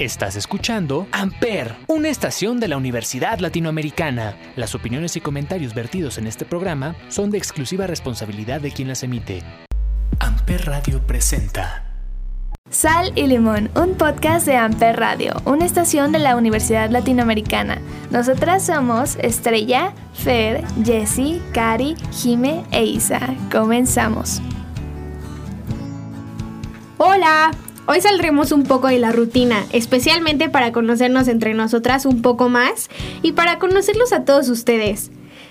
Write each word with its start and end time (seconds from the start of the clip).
Estás 0.00 0.34
escuchando 0.34 1.06
Amper, 1.12 1.76
una 1.86 2.08
estación 2.08 2.58
de 2.58 2.66
la 2.66 2.76
Universidad 2.76 3.38
Latinoamericana. 3.38 4.36
Las 4.56 4.74
opiniones 4.74 5.14
y 5.14 5.20
comentarios 5.20 5.72
vertidos 5.72 6.18
en 6.18 6.26
este 6.26 6.44
programa 6.44 6.96
son 7.06 7.30
de 7.30 7.38
exclusiva 7.38 7.86
responsabilidad 7.86 8.60
de 8.60 8.72
quien 8.72 8.88
las 8.88 9.04
emite. 9.04 9.44
Amper 10.18 10.66
Radio 10.66 11.00
presenta. 11.06 11.92
Sal 12.68 13.12
y 13.14 13.28
Limón, 13.28 13.70
un 13.76 13.94
podcast 13.94 14.46
de 14.46 14.56
Amper 14.56 14.98
Radio, 14.98 15.34
una 15.44 15.64
estación 15.64 16.10
de 16.10 16.18
la 16.18 16.34
Universidad 16.34 16.90
Latinoamericana. 16.90 17.80
Nosotras 18.10 18.66
somos 18.66 19.14
Estrella, 19.20 19.92
Fer, 20.12 20.64
Jessie, 20.84 21.40
Cari, 21.52 21.94
Jime 22.10 22.64
e 22.72 22.84
Isa. 22.84 23.20
Comenzamos. 23.52 24.42
Hola, 26.98 27.52
Hoy 27.86 28.00
saldremos 28.00 28.50
un 28.50 28.62
poco 28.62 28.88
de 28.88 28.98
la 28.98 29.12
rutina, 29.12 29.62
especialmente 29.70 30.48
para 30.48 30.72
conocernos 30.72 31.28
entre 31.28 31.52
nosotras 31.52 32.06
un 32.06 32.22
poco 32.22 32.48
más 32.48 32.88
y 33.20 33.32
para 33.32 33.58
conocerlos 33.58 34.14
a 34.14 34.24
todos 34.24 34.48
ustedes. 34.48 35.10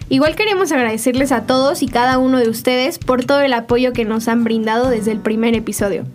Igual 0.09 0.35
queremos 0.35 0.71
agradecerles 0.71 1.31
a 1.31 1.45
todos 1.45 1.83
y 1.83 1.87
cada 1.87 2.17
uno 2.17 2.39
de 2.39 2.49
ustedes 2.49 2.97
por 2.97 3.23
todo 3.23 3.41
el 3.41 3.53
apoyo 3.53 3.93
que 3.93 4.03
nos 4.03 4.27
han 4.27 4.43
brindado 4.43 4.89
desde 4.89 5.11
el 5.11 5.19
primer 5.19 5.53
episodio. 5.53 6.05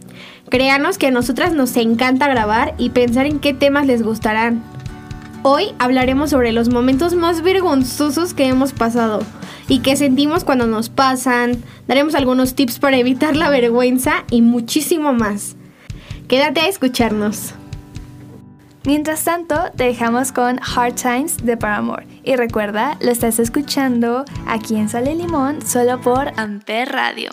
Créanos 0.50 0.98
que 0.98 1.06
a 1.06 1.12
nosotras 1.12 1.52
nos 1.52 1.76
encanta 1.76 2.26
grabar 2.26 2.74
y 2.78 2.90
pensar 2.90 3.26
en 3.26 3.38
qué 3.38 3.54
temas 3.54 3.86
les 3.86 4.02
gustarán. 4.02 4.64
Hoy 5.44 5.66
hablaremos 5.78 6.30
sobre 6.30 6.50
los 6.50 6.68
momentos 6.68 7.14
más 7.14 7.42
vergonzosos 7.42 8.34
que 8.34 8.48
hemos 8.48 8.72
pasado 8.72 9.20
y 9.68 9.80
que 9.80 9.94
sentimos 9.94 10.42
cuando 10.42 10.66
nos 10.66 10.88
pasan, 10.88 11.62
daremos 11.86 12.16
algunos 12.16 12.56
tips 12.56 12.80
para 12.80 12.96
evitar 12.96 13.36
la 13.36 13.50
vergüenza 13.50 14.24
y 14.32 14.42
muchísimo 14.42 15.12
más. 15.12 15.57
Quédate 16.28 16.60
a 16.60 16.68
escucharnos. 16.68 17.54
Mientras 18.84 19.24
tanto, 19.24 19.56
te 19.74 19.84
dejamos 19.84 20.30
con 20.30 20.60
Hard 20.60 20.94
Times 20.94 21.38
de 21.38 21.56
Paramore. 21.56 22.06
Y 22.22 22.36
recuerda, 22.36 22.98
lo 23.00 23.10
estás 23.10 23.38
escuchando 23.38 24.26
aquí 24.46 24.76
en 24.76 24.90
Sale 24.90 25.14
Limón 25.14 25.62
solo 25.66 25.98
por 26.02 26.38
Amper 26.38 26.90
Radio. 26.90 27.30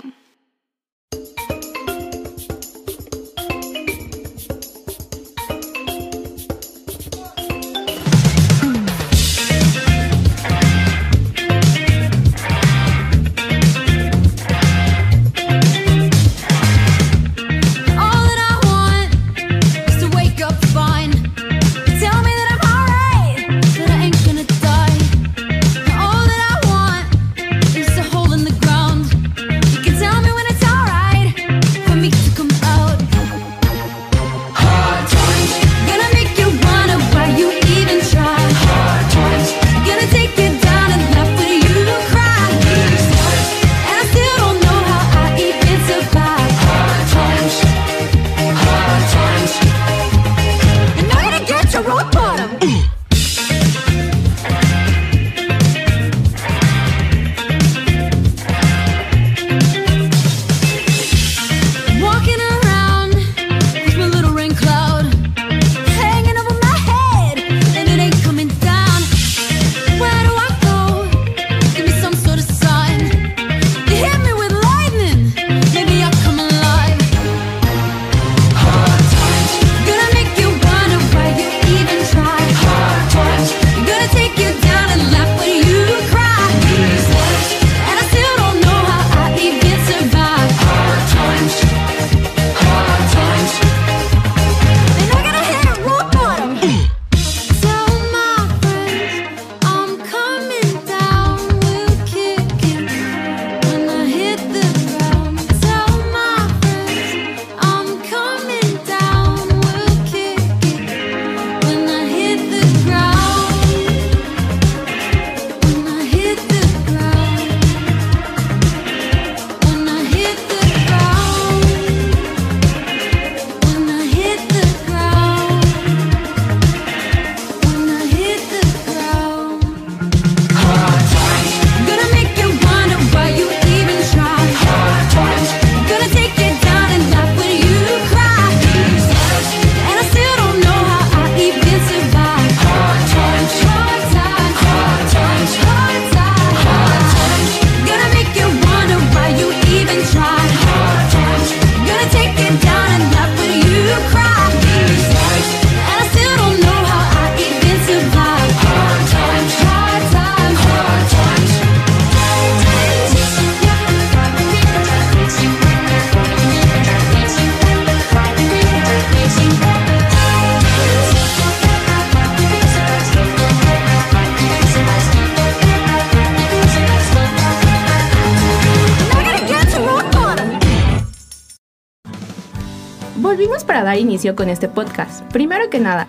Dar 183.96 184.02
inicio 184.02 184.36
con 184.36 184.50
este 184.50 184.68
podcast. 184.68 185.22
Primero 185.32 185.70
que 185.70 185.80
nada, 185.80 186.08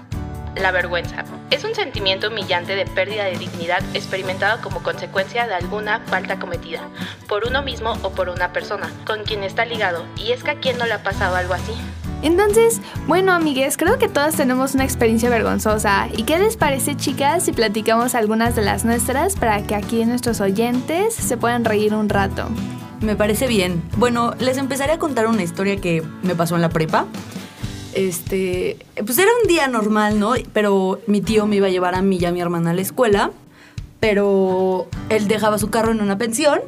la 0.56 0.72
vergüenza. 0.72 1.24
Es 1.52 1.62
un 1.62 1.74
sentimiento 1.76 2.28
humillante 2.28 2.74
de 2.74 2.84
pérdida 2.84 3.24
de 3.24 3.38
dignidad 3.38 3.80
experimentado 3.94 4.60
como 4.60 4.82
consecuencia 4.82 5.46
de 5.46 5.54
alguna 5.54 6.00
falta 6.00 6.40
cometida, 6.40 6.80
por 7.28 7.46
uno 7.46 7.62
mismo 7.62 7.96
o 8.02 8.10
por 8.10 8.28
una 8.28 8.52
persona, 8.52 8.90
con 9.06 9.22
quien 9.22 9.44
está 9.44 9.64
ligado, 9.64 10.04
y 10.16 10.32
es 10.32 10.42
que 10.42 10.50
a 10.50 10.58
quien 10.58 10.78
no 10.78 10.86
le 10.86 10.94
ha 10.94 11.02
pasado 11.04 11.36
algo 11.36 11.54
así. 11.54 11.72
Entonces, 12.22 12.80
bueno 13.06 13.32
amigues, 13.32 13.76
creo 13.76 13.98
que 13.98 14.08
todas 14.08 14.34
tenemos 14.34 14.74
una 14.74 14.82
experiencia 14.82 15.30
vergonzosa. 15.30 16.08
¿Y 16.12 16.24
qué 16.24 16.38
les 16.38 16.56
parece 16.56 16.96
chicas 16.96 17.44
si 17.44 17.52
platicamos 17.52 18.16
algunas 18.16 18.56
de 18.56 18.62
las 18.62 18.84
nuestras 18.84 19.36
para 19.36 19.62
que 19.62 19.76
aquí 19.76 20.04
nuestros 20.06 20.40
oyentes 20.40 21.14
se 21.14 21.36
puedan 21.36 21.64
reír 21.64 21.94
un 21.94 22.08
rato? 22.08 22.48
Me 23.00 23.14
parece 23.14 23.46
bien. 23.46 23.80
Bueno, 23.96 24.34
les 24.40 24.56
empezaré 24.56 24.94
a 24.94 24.98
contar 24.98 25.28
una 25.28 25.44
historia 25.44 25.76
que 25.76 26.02
me 26.22 26.34
pasó 26.34 26.56
en 26.56 26.62
la 26.62 26.70
prepa 26.70 27.06
este, 27.96 28.76
pues 29.04 29.18
era 29.18 29.30
un 29.42 29.48
día 29.48 29.66
normal, 29.68 30.20
¿no? 30.20 30.34
Pero 30.52 31.00
mi 31.06 31.20
tío 31.20 31.46
me 31.46 31.56
iba 31.56 31.66
a 31.66 31.70
llevar 31.70 31.94
a 31.94 32.02
mí 32.02 32.18
y 32.20 32.24
a 32.26 32.32
mi 32.32 32.40
hermana 32.40 32.70
a 32.70 32.74
la 32.74 32.82
escuela, 32.82 33.30
pero 34.00 34.86
él 35.08 35.26
dejaba 35.28 35.58
su 35.58 35.70
carro 35.70 35.92
en 35.92 36.00
una 36.00 36.18
pensión 36.18 36.60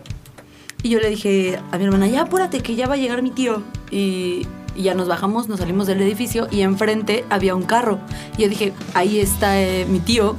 y 0.82 0.90
yo 0.90 1.00
le 1.00 1.10
dije 1.10 1.60
a 1.70 1.78
mi 1.78 1.84
hermana, 1.84 2.06
ya 2.06 2.22
apúrate 2.22 2.60
que 2.60 2.76
ya 2.76 2.86
va 2.86 2.94
a 2.94 2.96
llegar 2.96 3.22
mi 3.22 3.30
tío. 3.30 3.62
Y, 3.90 4.46
ya 4.76 4.94
nos 4.94 5.08
bajamos, 5.08 5.48
nos 5.48 5.58
salimos 5.58 5.88
del 5.88 6.00
edificio 6.00 6.46
y 6.52 6.60
enfrente 6.60 7.24
había 7.30 7.56
un 7.56 7.64
carro. 7.64 7.98
Y 8.36 8.42
yo 8.42 8.48
dije, 8.48 8.72
ahí 8.94 9.18
está 9.18 9.60
eh, 9.60 9.86
mi 9.88 9.98
tío. 9.98 10.36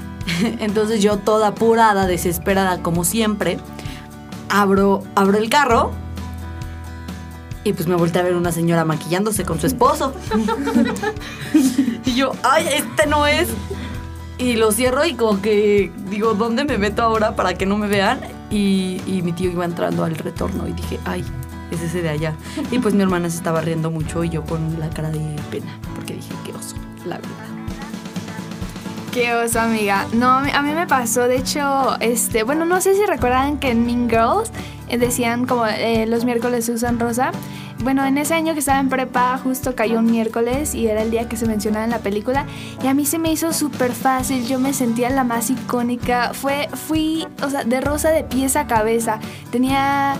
Entonces 0.60 1.02
yo 1.02 1.18
toda 1.18 1.48
apurada, 1.48 2.06
desesperada 2.06 2.82
como 2.82 3.04
siempre, 3.04 3.58
abro, 4.48 5.02
abro 5.14 5.36
el 5.36 5.50
carro 5.50 5.90
y 7.64 7.72
pues 7.72 7.86
me 7.86 7.94
volteé 7.94 8.20
a 8.20 8.24
ver 8.24 8.34
una 8.34 8.52
señora 8.52 8.84
maquillándose 8.84 9.44
con 9.44 9.60
su 9.60 9.66
esposo. 9.66 10.12
y 12.04 12.14
yo, 12.14 12.32
ay, 12.42 12.66
este 12.74 13.06
no 13.06 13.26
es. 13.26 13.48
Y 14.38 14.54
lo 14.54 14.72
cierro 14.72 15.04
y 15.04 15.14
como 15.14 15.40
que 15.40 15.92
digo, 16.08 16.34
¿dónde 16.34 16.64
me 16.64 16.78
meto 16.78 17.02
ahora 17.02 17.36
para 17.36 17.54
que 17.54 17.66
no 17.66 17.76
me 17.76 17.86
vean? 17.86 18.20
Y, 18.50 19.00
y 19.06 19.22
mi 19.22 19.32
tío 19.32 19.50
iba 19.50 19.64
entrando 19.64 20.04
al 20.04 20.16
retorno 20.16 20.66
y 20.66 20.72
dije, 20.72 20.98
ay, 21.04 21.24
es 21.70 21.80
ese 21.82 22.02
de 22.02 22.08
allá. 22.08 22.34
Y 22.70 22.78
pues 22.78 22.94
mi 22.94 23.02
hermana 23.02 23.30
se 23.30 23.36
estaba 23.36 23.60
riendo 23.60 23.90
mucho 23.90 24.24
y 24.24 24.30
yo 24.30 24.42
con 24.44 24.78
la 24.80 24.90
cara 24.90 25.10
de 25.10 25.36
pena, 25.50 25.78
porque 25.94 26.14
dije, 26.14 26.34
qué 26.44 26.52
oso, 26.52 26.76
la 27.04 27.16
verdad. 27.16 27.30
Qué 29.12 29.34
oso, 29.34 29.60
amiga. 29.60 30.06
No, 30.14 30.38
a 30.38 30.62
mí 30.62 30.72
me 30.72 30.86
pasó, 30.86 31.28
de 31.28 31.36
hecho, 31.36 31.96
este, 32.00 32.44
bueno, 32.44 32.64
no 32.64 32.80
sé 32.80 32.94
si 32.94 33.04
recuerdan 33.04 33.58
que 33.58 33.70
en 33.70 33.84
Mean 33.84 34.08
Girls 34.08 34.50
decían 34.98 35.46
como 35.46 35.66
eh, 35.66 36.06
los 36.06 36.24
miércoles 36.24 36.68
usan 36.68 36.98
rosa. 36.98 37.32
Bueno, 37.82 38.04
en 38.04 38.16
ese 38.16 38.34
año 38.34 38.52
que 38.52 38.60
estaba 38.60 38.78
en 38.78 38.88
prepa, 38.88 39.36
justo 39.38 39.74
cayó 39.74 39.98
un 39.98 40.06
miércoles 40.06 40.72
y 40.74 40.86
era 40.86 41.02
el 41.02 41.10
día 41.10 41.28
que 41.28 41.36
se 41.36 41.46
mencionaba 41.46 41.84
en 41.84 41.90
la 41.90 41.98
película. 41.98 42.46
Y 42.82 42.86
a 42.86 42.94
mí 42.94 43.06
se 43.06 43.18
me 43.18 43.32
hizo 43.32 43.52
súper 43.52 43.92
fácil, 43.92 44.46
yo 44.46 44.60
me 44.60 44.72
sentía 44.72 45.10
la 45.10 45.24
más 45.24 45.50
icónica. 45.50 46.32
Fue, 46.32 46.68
fui, 46.74 47.26
o 47.42 47.50
sea, 47.50 47.64
de 47.64 47.80
rosa 47.80 48.10
de 48.10 48.22
pies 48.22 48.54
a 48.54 48.68
cabeza. 48.68 49.18
Tenía 49.50 50.16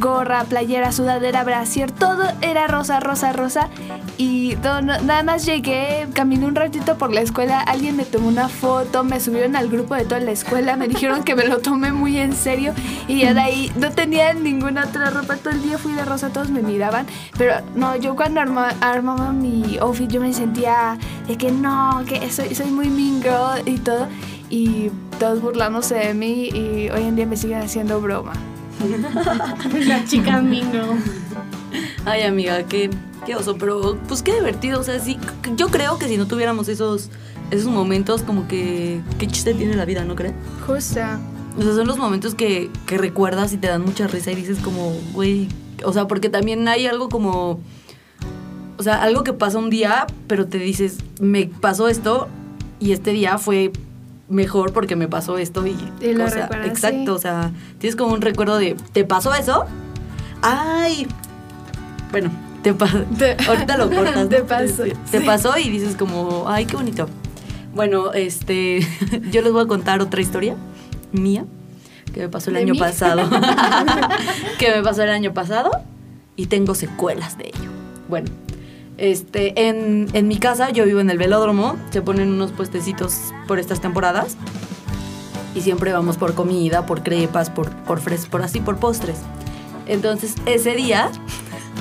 gorra, 0.00 0.44
playera, 0.44 0.92
sudadera, 0.92 1.44
brasier, 1.44 1.90
todo 1.92 2.24
era 2.42 2.66
rosa, 2.66 3.00
rosa, 3.00 3.32
rosa. 3.32 3.68
Y 4.18 4.56
no- 4.62 4.80
nada 4.82 5.22
más 5.22 5.44
llegué, 5.44 6.06
caminé 6.14 6.46
un 6.46 6.54
ratito 6.54 6.96
por 6.96 7.12
la 7.12 7.20
escuela, 7.20 7.60
alguien 7.60 7.96
me 7.96 8.04
tomó 8.04 8.28
una 8.28 8.48
foto, 8.48 9.04
me 9.04 9.20
subieron 9.20 9.56
al 9.56 9.68
grupo 9.68 9.94
de 9.94 10.04
toda 10.04 10.20
la 10.20 10.30
escuela, 10.30 10.76
me 10.76 10.88
dijeron 10.88 11.22
que 11.22 11.34
me 11.34 11.44
lo 11.46 11.58
tomé 11.58 11.92
muy 11.92 12.18
en 12.18 12.32
serio 12.32 12.72
y 13.08 13.20
ya 13.20 13.34
de 13.34 13.40
ahí 13.40 13.72
no 13.76 13.90
tenía 13.92 14.32
ninguna 14.32 14.84
otra 14.86 15.10
ropa, 15.10 15.36
todo 15.36 15.50
el 15.52 15.62
día 15.62 15.76
fui 15.78 15.92
de 15.92 16.04
rosa, 16.04 16.30
todos 16.30 16.50
me 16.50 16.62
miraban. 16.62 17.06
Pero 17.36 17.56
no, 17.74 17.94
yo 17.96 18.16
cuando 18.16 18.40
arma- 18.40 18.74
armaba 18.80 19.32
mi 19.32 19.76
outfit 19.80 20.10
yo 20.10 20.20
me 20.20 20.32
sentía 20.32 20.96
de 21.26 21.36
que 21.36 21.50
no, 21.52 22.02
que 22.06 22.30
soy, 22.30 22.54
soy 22.54 22.70
muy 22.70 22.88
girl 23.22 23.62
y 23.66 23.78
todo. 23.78 24.08
Y 24.48 24.90
todos 25.18 25.40
burlándose 25.42 25.96
de 25.96 26.14
mí 26.14 26.48
y 26.48 26.88
hoy 26.90 27.02
en 27.02 27.16
día 27.16 27.26
me 27.26 27.36
siguen 27.36 27.60
haciendo 27.62 28.00
broma. 28.00 28.32
La 29.86 30.04
chica 30.04 30.40
mingo. 30.40 30.96
Ay, 32.04 32.22
amiga, 32.22 32.62
qué, 32.64 32.90
qué 33.24 33.34
oso, 33.34 33.56
pero 33.56 33.98
pues 34.08 34.22
qué 34.22 34.34
divertido. 34.34 34.80
O 34.80 34.84
sea, 34.84 34.98
sí, 35.00 35.18
yo 35.56 35.68
creo 35.68 35.98
que 35.98 36.08
si 36.08 36.16
no 36.16 36.26
tuviéramos 36.26 36.68
esos, 36.68 37.10
esos 37.50 37.70
momentos, 37.70 38.22
como 38.22 38.48
que 38.48 39.00
qué 39.18 39.26
chiste 39.26 39.54
tiene 39.54 39.74
la 39.76 39.84
vida, 39.84 40.04
¿no 40.04 40.14
crees? 40.14 40.34
Justo. 40.66 41.00
O 41.58 41.62
sea, 41.62 41.74
son 41.74 41.86
los 41.86 41.96
momentos 41.96 42.34
que, 42.34 42.70
que 42.86 42.98
recuerdas 42.98 43.52
y 43.52 43.56
te 43.56 43.68
dan 43.68 43.82
mucha 43.82 44.06
risa 44.06 44.30
y 44.30 44.34
dices 44.34 44.58
como, 44.58 44.92
güey, 45.12 45.48
o 45.84 45.92
sea, 45.92 46.06
porque 46.06 46.28
también 46.28 46.68
hay 46.68 46.86
algo 46.86 47.08
como, 47.08 47.60
o 48.76 48.82
sea, 48.82 49.02
algo 49.02 49.24
que 49.24 49.32
pasa 49.32 49.58
un 49.58 49.70
día, 49.70 50.06
pero 50.26 50.46
te 50.46 50.58
dices, 50.58 50.98
me 51.18 51.46
pasó 51.46 51.88
esto 51.88 52.28
y 52.78 52.92
este 52.92 53.12
día 53.12 53.38
fue 53.38 53.72
mejor 54.28 54.72
porque 54.72 54.96
me 54.96 55.08
pasó 55.08 55.38
esto 55.38 55.66
y, 55.66 55.76
Y 56.00 56.12
lo 56.14 56.24
o 56.24 56.28
sea, 56.28 56.42
recuerdas, 56.42 56.66
exacto, 56.68 57.04
sí. 57.04 57.08
o 57.10 57.18
sea, 57.18 57.50
tienes 57.78 57.96
como 57.96 58.12
un 58.14 58.20
recuerdo 58.22 58.58
de, 58.58 58.76
¿te 58.92 59.04
pasó 59.04 59.34
eso? 59.34 59.64
Ay, 60.42 61.06
bueno, 62.10 62.30
te 62.62 62.74
pasó, 62.74 62.98
ahorita 63.48 63.76
lo 63.76 63.90
cortas. 63.90 64.28
Te 64.28 64.42
pasó, 64.42 64.82
Te 65.10 65.20
sí. 65.20 65.24
pasó 65.26 65.56
y 65.58 65.68
dices 65.70 65.96
como, 65.96 66.44
ay, 66.48 66.66
qué 66.66 66.76
bonito. 66.76 67.08
Bueno, 67.74 68.12
este, 68.14 68.80
yo 69.30 69.42
les 69.42 69.52
voy 69.52 69.64
a 69.64 69.66
contar 69.66 70.00
otra 70.00 70.20
historia 70.20 70.56
mía 71.12 71.44
que 72.12 72.20
me 72.20 72.28
pasó 72.28 72.50
el 72.50 72.54
¿De 72.54 72.62
año 72.62 72.72
mí? 72.74 72.78
pasado. 72.78 73.22
que 74.58 74.70
me 74.74 74.82
pasó 74.82 75.02
el 75.02 75.10
año 75.10 75.32
pasado 75.34 75.70
y 76.36 76.46
tengo 76.46 76.74
secuelas 76.74 77.36
de 77.38 77.48
ello. 77.48 77.70
Bueno, 78.08 78.30
este, 78.98 79.68
en, 79.68 80.28
mi 80.28 80.38
casa, 80.38 80.70
yo 80.70 80.84
vivo 80.84 81.00
en 81.00 81.10
el 81.10 81.18
velódromo, 81.18 81.76
se 81.90 82.02
ponen 82.02 82.30
unos 82.30 82.52
puestecitos 82.52 83.32
por 83.46 83.58
estas 83.58 83.80
temporadas 83.80 84.36
y 85.54 85.60
siempre 85.60 85.92
vamos 85.92 86.16
por 86.16 86.34
comida, 86.34 86.86
por 86.86 87.02
crepas, 87.02 87.50
por, 87.50 87.70
por, 87.84 88.00
fres, 88.00 88.26
por 88.26 88.42
así, 88.42 88.60
por 88.60 88.78
postres. 88.78 89.18
Entonces, 89.86 90.34
ese 90.46 90.74
día 90.74 91.10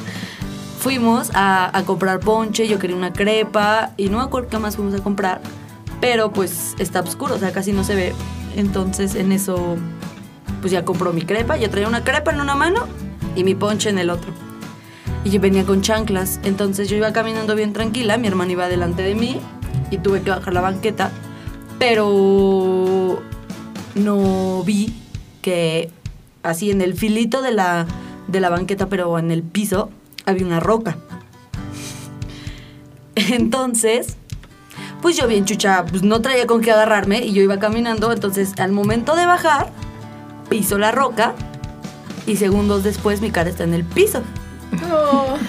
fuimos 0.79 1.31
a, 1.33 1.77
a 1.77 1.83
comprar 1.83 2.19
ponche, 2.19 2.67
yo 2.67 2.79
quería 2.79 2.95
una 2.95 3.13
crepa 3.13 3.93
y 3.97 4.09
no 4.09 4.17
me 4.17 4.23
acuerdo 4.23 4.49
qué 4.49 4.59
más 4.59 4.75
fuimos 4.75 4.93
a 4.93 5.03
comprar, 5.03 5.41
pero 6.01 6.31
pues 6.31 6.75
está 6.79 6.99
oscuro, 6.99 7.35
o 7.35 7.39
sea, 7.39 7.51
casi 7.51 7.71
no 7.71 7.83
se 7.83 7.95
ve. 7.95 8.13
Entonces, 8.57 9.15
en 9.15 9.31
eso, 9.31 9.77
pues 10.61 10.71
ya 10.71 10.85
compró 10.85 11.13
mi 11.13 11.21
crepa, 11.21 11.57
yo 11.57 11.69
traía 11.69 11.87
una 11.87 12.03
crepa 12.03 12.31
en 12.31 12.41
una 12.41 12.55
mano 12.55 12.87
y 13.35 13.43
mi 13.43 13.55
ponche 13.55 13.89
en 13.89 13.99
el 13.99 14.09
otro. 14.09 14.44
Y 15.25 15.31
yo 15.31 15.41
venía 15.41 15.65
con 15.65 15.81
chanclas, 15.81 16.39
entonces 16.43 16.87
yo 16.87 16.95
iba 16.95 17.11
caminando 17.11 17.55
bien 17.55 17.73
tranquila, 17.73 18.17
mi 18.17 18.27
hermana 18.27 18.51
iba 18.51 18.69
delante 18.69 19.01
de 19.01 19.15
mí 19.15 19.41
y 19.89 19.97
tuve 19.97 20.21
que 20.21 20.29
bajar 20.29 20.53
la 20.53 20.61
banqueta, 20.61 21.09
pero 21.79 23.21
no 23.95 24.63
vi 24.63 24.93
que 25.41 25.89
así 26.43 26.69
en 26.69 26.79
el 26.81 26.93
filito 26.93 27.41
de 27.41 27.51
la, 27.51 27.87
de 28.27 28.39
la 28.39 28.49
banqueta, 28.51 28.87
pero 28.87 29.17
en 29.17 29.31
el 29.31 29.41
piso, 29.41 29.89
había 30.25 30.45
una 30.45 30.59
roca. 30.59 30.97
Entonces, 33.15 34.17
pues 35.01 35.17
yo 35.17 35.27
bien 35.27 35.45
chucha, 35.45 35.85
pues 35.89 36.03
no 36.03 36.21
traía 36.21 36.45
con 36.45 36.61
qué 36.61 36.71
agarrarme 36.71 37.25
y 37.25 37.33
yo 37.33 37.41
iba 37.41 37.57
caminando, 37.57 38.11
entonces 38.11 38.53
al 38.59 38.71
momento 38.71 39.15
de 39.15 39.25
bajar, 39.25 39.71
piso 40.49 40.77
la 40.77 40.91
roca 40.91 41.33
y 42.27 42.35
segundos 42.35 42.83
después 42.83 43.21
mi 43.21 43.31
cara 43.31 43.49
está 43.49 43.63
en 43.63 43.73
el 43.73 43.83
piso. 43.83 44.21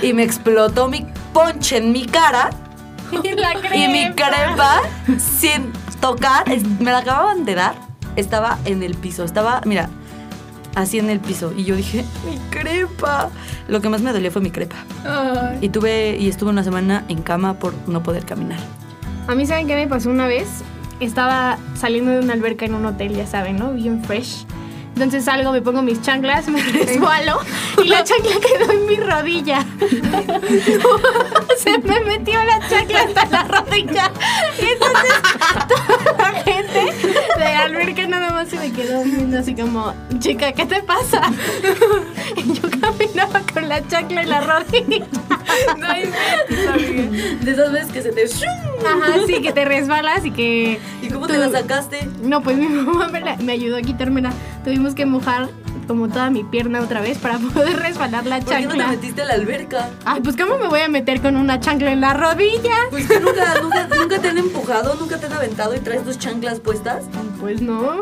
Y 0.02 0.12
me 0.12 0.22
explotó 0.22 0.88
mi 0.88 1.06
ponche 1.32 1.78
en 1.78 1.92
mi 1.92 2.06
cara 2.06 2.50
Y 3.22 3.34
la 3.34 3.52
y 3.74 3.88
mi 3.88 4.12
crepa, 4.14 4.82
sin 5.18 5.72
tocar, 6.00 6.44
me 6.80 6.90
la 6.90 6.98
acababan 6.98 7.44
de 7.44 7.54
dar, 7.54 7.74
estaba 8.16 8.58
en 8.64 8.82
el 8.82 8.94
piso. 8.94 9.24
Estaba, 9.24 9.60
mira, 9.64 9.88
así 10.74 10.98
en 10.98 11.10
el 11.10 11.20
piso. 11.20 11.52
Y 11.56 11.64
yo 11.64 11.76
dije, 11.76 12.04
mi 12.28 12.36
crepa. 12.50 13.30
Lo 13.68 13.80
que 13.80 13.88
más 13.88 14.00
me 14.00 14.12
dolió 14.12 14.30
fue 14.30 14.42
mi 14.42 14.50
crepa. 14.50 14.76
Y 15.60 15.68
tuve, 15.68 16.16
y 16.18 16.28
estuve 16.28 16.50
una 16.50 16.64
semana 16.64 17.04
en 17.08 17.22
cama 17.22 17.54
por 17.54 17.74
no 17.88 18.02
poder 18.02 18.24
caminar. 18.24 18.58
A 19.28 19.34
mí, 19.34 19.46
¿saben 19.46 19.66
qué 19.66 19.74
me 19.74 19.86
pasó 19.86 20.10
una 20.10 20.26
vez? 20.26 20.48
Estaba 21.00 21.58
saliendo 21.74 22.12
de 22.12 22.20
una 22.20 22.32
alberca 22.32 22.64
en 22.64 22.74
un 22.74 22.86
hotel, 22.86 23.14
ya 23.14 23.26
saben, 23.26 23.56
¿no? 23.56 23.72
Bien 23.72 24.02
fresh. 24.05 24.46
Entonces 24.96 25.26
salgo, 25.26 25.53
me 25.53 25.60
pongo 25.60 25.82
mis 25.82 26.00
chanclas, 26.00 26.48
me 26.48 26.62
resbalo 26.62 27.41
y 27.84 27.88
la 27.88 28.03
chancla 28.03 28.36
quedó 28.41 28.72
en 28.72 28.86
mi 28.86 28.96
rodilla. 28.96 29.62
Se 31.58 31.76
me 31.76 32.00
metió 32.00 32.43
la 32.43 32.67
chancla 32.67 33.03
hasta 33.03 33.26
la 33.26 33.43
rodilla. 33.43 34.10
Y 34.58 34.65
entonces 34.65 35.12
toda 35.69 36.32
la 36.32 36.43
gente 36.43 36.94
de 37.36 37.44
la 37.44 37.60
alberca 37.65 38.06
nada 38.06 38.16
más 38.16 38.16
se 38.48 38.56
me 38.58 38.72
quedó 38.72 39.03
viendo 39.05 39.38
así 39.38 39.55
como, 39.55 39.93
chica, 40.19 40.53
¿qué 40.53 40.67
te 40.67 40.82
pasa? 40.82 41.20
Y 42.36 42.53
yo 42.53 42.62
caminaba 42.81 43.41
con 43.53 43.69
la 43.69 43.86
chancla 43.86 44.22
en 44.22 44.29
la 44.29 44.41
rodilla. 44.41 45.06
No 45.79 45.86
amiga. 45.88 46.17
De 47.41 47.50
esas 47.50 47.72
veces 47.72 47.93
que 47.93 48.03
se 48.03 48.10
te... 48.12 48.24
Ajá, 48.24 49.12
sí, 49.26 49.41
que 49.41 49.53
te 49.53 49.65
resbalas 49.65 50.24
y 50.26 50.31
que... 50.32 50.79
¿Y 51.03 51.08
cómo 51.08 51.26
te 51.26 51.38
la 51.38 51.50
sacaste? 51.50 52.08
No, 52.22 52.43
pues 52.43 52.56
mi 52.58 52.69
mamá 52.69 53.08
me, 53.08 53.20
la- 53.20 53.36
me 53.36 53.53
ayudó 53.53 53.76
a 53.76 53.82
quitármela. 53.82 54.32
Tuvimos 54.65 54.94
que 54.94 55.06
mojar 55.06 55.48
como 55.86 56.08
toda 56.08 56.31
mi 56.31 56.43
pierna 56.44 56.81
otra 56.82 57.00
vez 57.00 57.17
para 57.19 57.38
poder 57.38 57.76
resbalar 57.79 58.26
la 58.26 58.41
¿Por 58.41 58.48
qué 58.56 58.62
no 58.62 58.72
te 58.72 58.76
chancla. 58.79 58.86
metiste 58.88 59.22
a 59.22 59.24
la 59.24 59.34
alberca? 59.34 59.88
Ay, 60.05 60.20
pues 60.20 60.36
¿cómo 60.36 60.58
me 60.58 60.67
voy 60.69 60.81
a 60.81 60.88
meter 60.88 61.22
con 61.22 61.36
una 61.36 61.58
chancla 61.60 61.93
en 61.93 62.00
la 62.00 62.12
rodilla? 62.12 62.74
Pues 62.91 63.06
que 63.08 63.19
nunca, 63.20 63.60
nunca, 63.62 63.86
nunca 63.96 64.19
te 64.19 64.29
han 64.29 64.38
empujado, 64.38 64.94
nunca 64.96 65.19
te 65.19 65.26
han 65.26 65.32
aventado 65.32 65.74
y 65.74 65.79
traes 65.79 66.05
dos 66.05 66.19
chanclas 66.19 66.60
puestas. 66.60 67.05
Pues 67.41 67.62
no. 67.62 68.00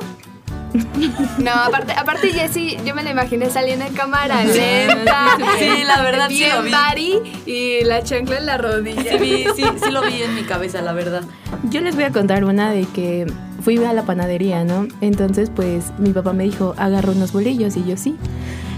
No, 1.39 1.51
aparte, 1.53 1.93
aparte 1.93 2.33
Jessie, 2.33 2.79
yo 2.85 2.95
me 2.95 3.03
la 3.05 3.11
imaginé 3.11 3.49
saliendo 3.51 3.85
en 3.85 3.95
cámara 3.95 4.45
lenta. 4.45 5.37
Sí, 5.59 5.85
la 5.87 6.03
verdad 6.03 6.29
sí 6.29 6.35
bien 6.39 6.57
lo 6.57 6.63
vi. 6.63 6.71
body 6.73 7.21
y 7.47 7.85
la 7.85 8.03
chancla 8.03 8.39
en 8.39 8.47
la 8.47 8.59
rodilla. 8.59 9.13
Sí, 9.13 9.19
vi- 9.19 9.47
sí, 9.55 9.65
sí 9.85 9.91
lo 9.91 10.03
vi 10.03 10.23
en 10.23 10.35
mi 10.35 10.43
cabeza, 10.43 10.83
la 10.83 10.93
verdad. 10.93 11.23
Yo 11.71 11.81
les 11.81 11.95
voy 11.95 12.05
a 12.05 12.11
contar 12.11 12.45
una 12.45 12.71
de 12.73 12.87
que 12.87 13.27
fui 13.63 13.83
a 13.85 13.93
la 13.93 14.03
panadería, 14.03 14.65
¿no? 14.65 14.89
Entonces, 15.01 15.51
pues 15.55 15.85
mi 15.99 16.11
papá 16.13 16.33
me 16.33 16.45
dijo, 16.45 16.75
agarra 16.77 17.13
unos 17.13 17.33
bolillos 17.33 17.77
y 17.77 17.85
yo 17.85 17.97
sí. 17.97 18.17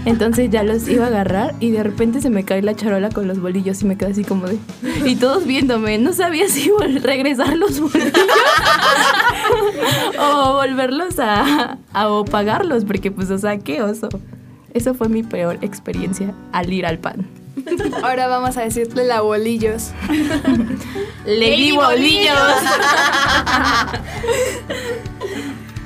Entonces 0.05 0.49
ya 0.49 0.63
los 0.63 0.87
iba 0.87 1.03
a 1.05 1.07
agarrar 1.07 1.53
y 1.59 1.71
de 1.71 1.83
repente 1.83 2.21
se 2.21 2.29
me 2.29 2.45
cae 2.45 2.61
la 2.61 2.73
charola 2.75 3.09
con 3.09 3.27
los 3.27 3.41
bolillos 3.41 3.81
y 3.81 3.85
me 3.85 3.97
quedé 3.97 4.11
así 4.11 4.23
como 4.23 4.47
de... 4.47 4.57
Y 5.05 5.17
todos 5.17 5.45
viéndome, 5.45 5.97
no 5.97 6.13
sabía 6.13 6.47
si 6.47 6.71
regresar 7.03 7.57
los 7.57 7.77
bolillos 7.81 8.13
volverlos 10.81 11.19
a, 11.19 11.77
a- 11.93 12.09
o 12.09 12.23
pagarlos, 12.25 12.85
porque 12.85 13.09
pues, 13.11 13.31
o 13.31 13.37
sea, 13.39 13.57
qué 13.57 13.81
oso. 13.81 14.09
Eso 14.73 14.93
fue 14.93 15.09
mi 15.09 15.23
peor 15.23 15.57
experiencia 15.61 16.33
al 16.51 16.71
ir 16.71 16.85
al 16.85 16.99
pan. 16.99 17.25
Ahora 18.03 18.27
vamos 18.27 18.55
a 18.57 18.61
decirle 18.61 19.05
la 19.05 19.21
bolillos. 19.21 19.89
Lady 21.25 21.71
Bolillos. 21.71 22.35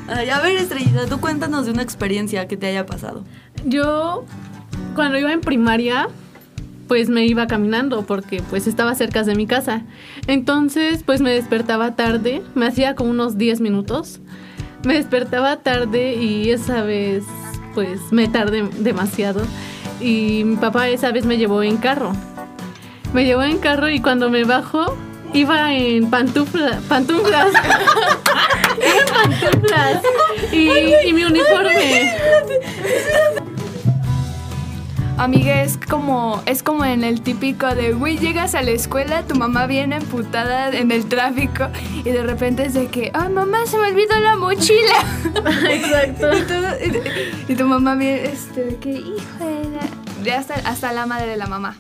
Ay, 0.10 0.30
a 0.30 0.42
ver, 0.42 0.58
Estrellita, 0.58 1.06
tú 1.06 1.22
cuéntanos 1.22 1.66
de 1.66 1.72
una 1.72 1.84
experiencia 1.84 2.46
que 2.50 2.58
te 2.58 2.68
haya 2.68 2.86
pasado. 2.86 3.24
Yo, 3.64 4.26
cuando 4.94 5.18
iba 5.18 5.32
en 5.32 5.40
primaria, 5.40 6.10
pues 6.90 7.08
me 7.08 7.26
iba 7.26 7.48
caminando 7.48 8.06
porque 8.06 8.44
pues 8.50 8.68
estaba 8.68 8.94
cerca 8.96 9.24
de 9.24 9.36
mi 9.36 9.48
casa. 9.48 9.84
Entonces, 10.28 11.04
pues 11.06 11.22
me 11.22 11.30
despertaba 11.32 11.96
tarde, 11.96 12.42
me 12.56 12.68
hacía 12.68 12.94
como 12.96 13.12
unos 13.12 13.38
10 13.38 13.62
minutos. 13.62 14.20
Me 14.84 14.96
despertaba 14.96 15.58
tarde 15.58 16.16
y 16.16 16.52
esa 16.52 16.82
vez, 16.82 17.24
pues 17.74 18.00
me 18.12 18.28
tardé 18.28 18.64
demasiado. 18.80 19.42
Y 20.00 20.44
mi 20.44 20.56
papá 20.56 20.90
esa 20.90 21.12
vez 21.12 21.26
me 21.26 21.38
llevó 21.38 21.62
en 21.62 21.78
carro. 21.78 22.14
Me 23.14 23.26
llevó 23.26 23.44
en 23.44 23.60
carro 23.60 23.90
y 23.90 24.00
cuando 24.00 24.30
me 24.30 24.44
bajo, 24.44 24.98
iba 25.34 25.74
en 25.74 26.10
pantufla, 26.10 26.80
pantuflas. 26.88 27.48
en 28.82 29.14
pantuflas. 29.14 30.02
Y, 30.52 31.08
y 31.08 31.14
mi 31.14 31.24
uniforme. 31.26 32.16
Amiga, 35.22 35.62
es 35.62 35.78
como, 35.78 36.42
es 36.48 36.64
como 36.64 36.84
en 36.84 37.04
el 37.04 37.22
típico 37.22 37.68
de, 37.76 37.94
güey, 37.94 38.18
llegas 38.18 38.56
a 38.56 38.64
la 38.64 38.72
escuela, 38.72 39.22
tu 39.22 39.36
mamá 39.36 39.68
viene 39.68 39.98
emputada 39.98 40.70
en 40.76 40.90
el 40.92 41.06
tráfico 41.06 41.68
y 42.04 42.10
de 42.10 42.24
repente 42.24 42.66
es 42.66 42.74
de 42.74 42.88
que, 42.88 43.12
ay, 43.14 43.30
mamá, 43.30 43.68
se 43.68 43.78
me 43.78 43.90
olvidó 43.90 44.20
la 44.20 44.36
mochila. 44.36 44.96
Exacto. 45.70 46.28
y, 46.36 46.42
tú- 46.42 47.00
y- 47.50 47.52
y 47.52 47.56
tu 47.56 47.66
mamá 47.68 47.94
viene, 47.94 48.26
este, 48.26 48.64
de 48.66 48.76
que, 48.78 48.90
hijo 48.94 49.46
de 49.46 49.64
la-". 49.70 50.24
Ya 50.24 50.40
hasta, 50.40 50.56
hasta 50.68 50.92
la 50.92 51.06
madre 51.06 51.28
de 51.28 51.38
la 51.38 51.46
mamá. 51.46 51.78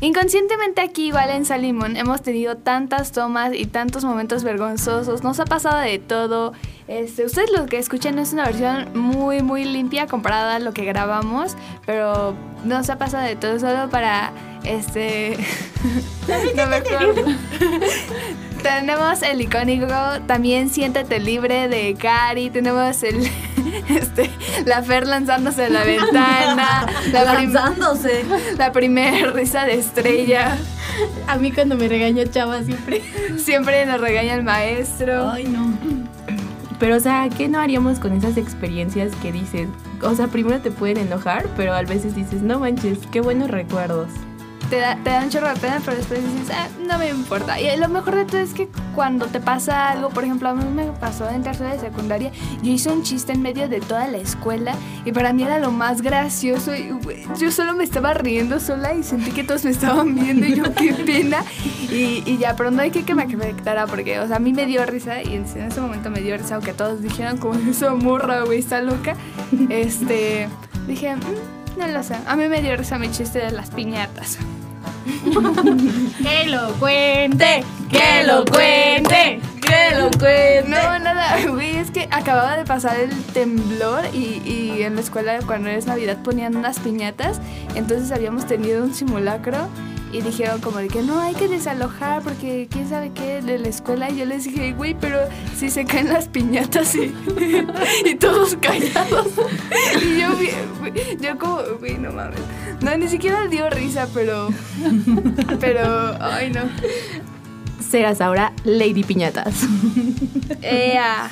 Inconscientemente 0.00 0.82
aquí 0.82 1.06
igual 1.06 1.30
en 1.30 1.44
Salimón 1.44 1.96
hemos 1.96 2.22
tenido 2.22 2.56
tantas 2.56 3.10
tomas 3.10 3.52
y 3.54 3.66
tantos 3.66 4.04
momentos 4.04 4.44
vergonzosos, 4.44 5.24
nos 5.24 5.40
ha 5.40 5.46
pasado 5.46 5.78
de 5.80 5.98
todo. 5.98 6.52
Este, 6.86 7.24
ustedes 7.24 7.50
lo 7.50 7.64
que 7.66 7.78
escuchan 7.78 8.18
es 8.18 8.34
una 8.34 8.44
versión 8.44 8.90
muy 8.94 9.42
muy 9.42 9.64
limpia 9.64 10.06
comparada 10.06 10.56
a 10.56 10.58
lo 10.58 10.72
que 10.72 10.84
grabamos, 10.84 11.56
pero 11.86 12.34
nos 12.64 12.90
ha 12.90 12.98
pasado 12.98 13.24
de 13.24 13.36
todo 13.36 13.58
solo 13.58 13.88
para 13.88 14.32
este 14.64 15.38
no 16.56 16.66
me 16.66 16.76
acuerdo. 16.76 17.24
tenemos 18.62 19.22
el 19.22 19.40
icónico 19.40 19.86
también 20.26 20.68
siéntate 20.68 21.20
libre 21.20 21.68
de 21.68 21.94
Cari, 21.94 22.50
tenemos 22.50 23.02
el 23.02 23.30
este 23.88 24.30
la 24.66 24.82
Fer 24.82 25.06
lanzándose 25.06 25.62
de 25.62 25.70
la 25.70 25.84
ventana, 25.84 26.86
la 27.12 27.24
Lanzándose. 27.24 28.24
la 28.58 28.72
primera 28.72 29.30
risa 29.30 29.64
de 29.64 29.74
estrella. 29.74 30.56
A 31.26 31.36
mí 31.36 31.50
cuando 31.50 31.76
me 31.76 31.88
regañó 31.88 32.24
Chava 32.24 32.62
siempre. 32.62 33.02
Siempre 33.38 33.84
nos 33.86 34.00
regaña 34.00 34.34
el 34.34 34.44
maestro. 34.44 35.30
Ay, 35.30 35.44
no. 35.44 36.03
Pero, 36.78 36.96
o 36.96 37.00
sea, 37.00 37.28
¿qué 37.28 37.48
no 37.48 37.58
haríamos 37.60 37.98
con 37.98 38.12
esas 38.12 38.36
experiencias 38.36 39.14
que 39.16 39.32
dices? 39.32 39.68
O 40.02 40.14
sea, 40.14 40.26
primero 40.26 40.60
te 40.60 40.70
pueden 40.70 40.98
enojar, 40.98 41.46
pero 41.56 41.72
a 41.72 41.82
veces 41.82 42.14
dices, 42.14 42.42
no 42.42 42.60
manches, 42.60 42.98
qué 43.10 43.20
buenos 43.20 43.50
recuerdos. 43.50 44.08
Te 44.74 44.80
da, 44.80 44.96
te 44.96 45.10
da 45.10 45.20
un 45.22 45.30
chorro 45.30 45.48
de 45.50 45.54
pena, 45.60 45.80
pero 45.84 45.96
después 45.96 46.20
dices, 46.20 46.50
ah, 46.52 46.66
no 46.84 46.98
me 46.98 47.08
importa. 47.08 47.60
Y 47.60 47.76
lo 47.76 47.88
mejor 47.88 48.16
de 48.16 48.24
todo 48.24 48.40
es 48.40 48.52
que 48.54 48.68
cuando 48.92 49.26
te 49.26 49.38
pasa 49.38 49.88
algo, 49.90 50.08
por 50.10 50.24
ejemplo, 50.24 50.48
a 50.48 50.54
mí 50.54 50.64
me 50.64 50.86
pasó 50.86 51.30
en 51.30 51.44
tercera 51.44 51.74
de 51.74 51.78
secundaria, 51.78 52.32
yo 52.60 52.72
hice 52.72 52.90
un 52.90 53.04
chiste 53.04 53.30
en 53.34 53.40
medio 53.40 53.68
de 53.68 53.78
toda 53.78 54.08
la 54.08 54.18
escuela 54.18 54.74
y 55.04 55.12
para 55.12 55.32
mí 55.32 55.44
era 55.44 55.60
lo 55.60 55.70
más 55.70 56.02
gracioso. 56.02 56.72
Yo 57.38 57.52
solo 57.52 57.74
me 57.74 57.84
estaba 57.84 58.14
riendo 58.14 58.58
sola 58.58 58.94
y 58.94 59.04
sentí 59.04 59.30
que 59.30 59.44
todos 59.44 59.64
me 59.64 59.70
estaban 59.70 60.12
viendo 60.16 60.44
y 60.44 60.56
yo, 60.56 60.64
qué 60.74 60.92
pena. 60.92 61.44
Y, 61.88 62.36
ya, 62.38 62.56
pero 62.56 62.72
no 62.72 62.82
hay 62.82 62.90
que 62.90 63.04
que 63.04 63.14
me 63.14 63.22
afectara 63.22 63.86
porque, 63.86 64.18
o 64.18 64.26
sea, 64.26 64.38
a 64.38 64.40
mí 64.40 64.52
me 64.52 64.66
dio 64.66 64.84
risa 64.86 65.22
y 65.22 65.36
en 65.36 65.44
ese 65.44 65.80
momento 65.80 66.10
me 66.10 66.20
dio 66.20 66.36
risa, 66.36 66.56
aunque 66.56 66.72
todos 66.72 67.00
dijeran 67.00 67.38
como, 67.38 67.54
eso 67.70 67.96
morra, 67.96 68.40
güey, 68.42 68.58
está 68.58 68.80
loca. 68.80 69.14
Este, 69.68 70.48
dije, 70.88 71.14
"Mm, 71.14 71.78
no 71.78 71.86
lo 71.86 72.02
sé. 72.02 72.16
A 72.26 72.34
mí 72.34 72.48
me 72.48 72.60
dio 72.60 72.76
risa 72.76 72.98
mi 72.98 73.08
chiste 73.12 73.38
de 73.38 73.52
las 73.52 73.70
piñatas. 73.70 74.36
Que 76.22 76.46
lo 76.46 76.72
cuente, 76.74 77.64
que 77.90 78.24
lo 78.26 78.44
cuente. 78.44 79.40
¡Que 79.60 79.96
lo 79.96 80.10
cuente! 80.10 80.64
No, 80.68 80.98
nada, 80.98 81.38
güey, 81.48 81.76
es 81.76 81.90
que 81.90 82.06
acababa 82.10 82.56
de 82.56 82.64
pasar 82.64 83.00
el 83.00 83.10
temblor 83.32 84.04
y, 84.12 84.42
y 84.44 84.82
en 84.82 84.94
la 84.96 85.00
escuela 85.00 85.38
cuando 85.46 85.70
es 85.70 85.86
Navidad 85.86 86.18
ponían 86.22 86.56
unas 86.56 86.78
piñatas, 86.78 87.40
entonces 87.74 88.12
habíamos 88.12 88.46
tenido 88.46 88.84
un 88.84 88.94
simulacro 88.94 89.68
y 90.14 90.22
dijeron 90.22 90.60
como 90.60 90.78
de 90.78 90.86
que 90.86 91.02
no, 91.02 91.18
hay 91.18 91.34
que 91.34 91.48
desalojar 91.48 92.22
porque 92.22 92.68
quién 92.70 92.88
sabe 92.88 93.10
qué 93.12 93.42
de 93.42 93.58
la 93.58 93.68
escuela 93.68 94.08
y 94.10 94.18
yo 94.18 94.24
les 94.26 94.44
dije, 94.44 94.72
güey, 94.72 94.94
pero 94.94 95.18
si 95.56 95.70
se 95.70 95.84
caen 95.84 96.08
las 96.08 96.28
piñatas 96.28 96.94
y, 96.94 97.12
y 98.04 98.14
todos 98.14 98.56
callados. 98.60 99.26
Y 100.00 100.20
yo, 100.20 100.28
yo 101.20 101.36
como, 101.36 101.58
güey, 101.80 101.98
no 101.98 102.12
mames. 102.12 102.38
No, 102.80 102.96
ni 102.96 103.08
siquiera 103.08 103.48
dio 103.48 103.68
risa, 103.70 104.06
pero, 104.14 104.50
pero, 105.58 106.16
ay 106.20 106.52
no. 106.52 106.60
Serás 107.80 108.20
ahora 108.20 108.52
Lady 108.62 109.02
Piñatas. 109.02 109.66
Ea. 110.62 111.28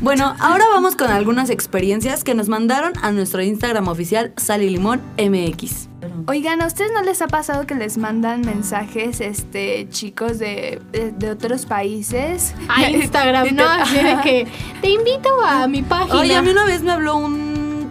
Bueno, 0.00 0.34
ahora 0.38 0.64
vamos 0.72 0.96
con 0.96 1.10
algunas 1.10 1.50
experiencias 1.50 2.24
que 2.24 2.34
nos 2.34 2.48
mandaron 2.48 2.92
a 3.02 3.10
nuestro 3.10 3.42
Instagram 3.42 3.88
oficial 3.88 4.32
Sal 4.36 4.62
y 4.62 4.70
Limón 4.70 5.00
MX. 5.18 5.88
Oigan, 6.26 6.62
¿a 6.62 6.66
ustedes 6.66 6.92
no 6.92 7.02
les 7.02 7.20
ha 7.22 7.26
pasado 7.26 7.66
que 7.66 7.74
les 7.74 7.98
mandan 7.98 8.42
mensajes, 8.42 9.20
este, 9.20 9.88
chicos 9.90 10.38
de, 10.38 10.80
de, 10.92 11.10
de 11.10 11.30
otros 11.30 11.66
países? 11.66 12.54
A 12.68 12.88
Instagram, 12.90 13.54
¿no? 13.54 13.64
Así 13.64 13.96
de 13.96 14.16
que 14.22 14.46
te 14.80 14.90
invito 14.90 15.28
a 15.42 15.66
mi 15.66 15.82
página. 15.82 16.20
Oye, 16.20 16.36
a 16.36 16.42
mí 16.42 16.50
una 16.50 16.64
vez 16.64 16.82
me 16.82 16.92
habló 16.92 17.16
un. 17.16 17.88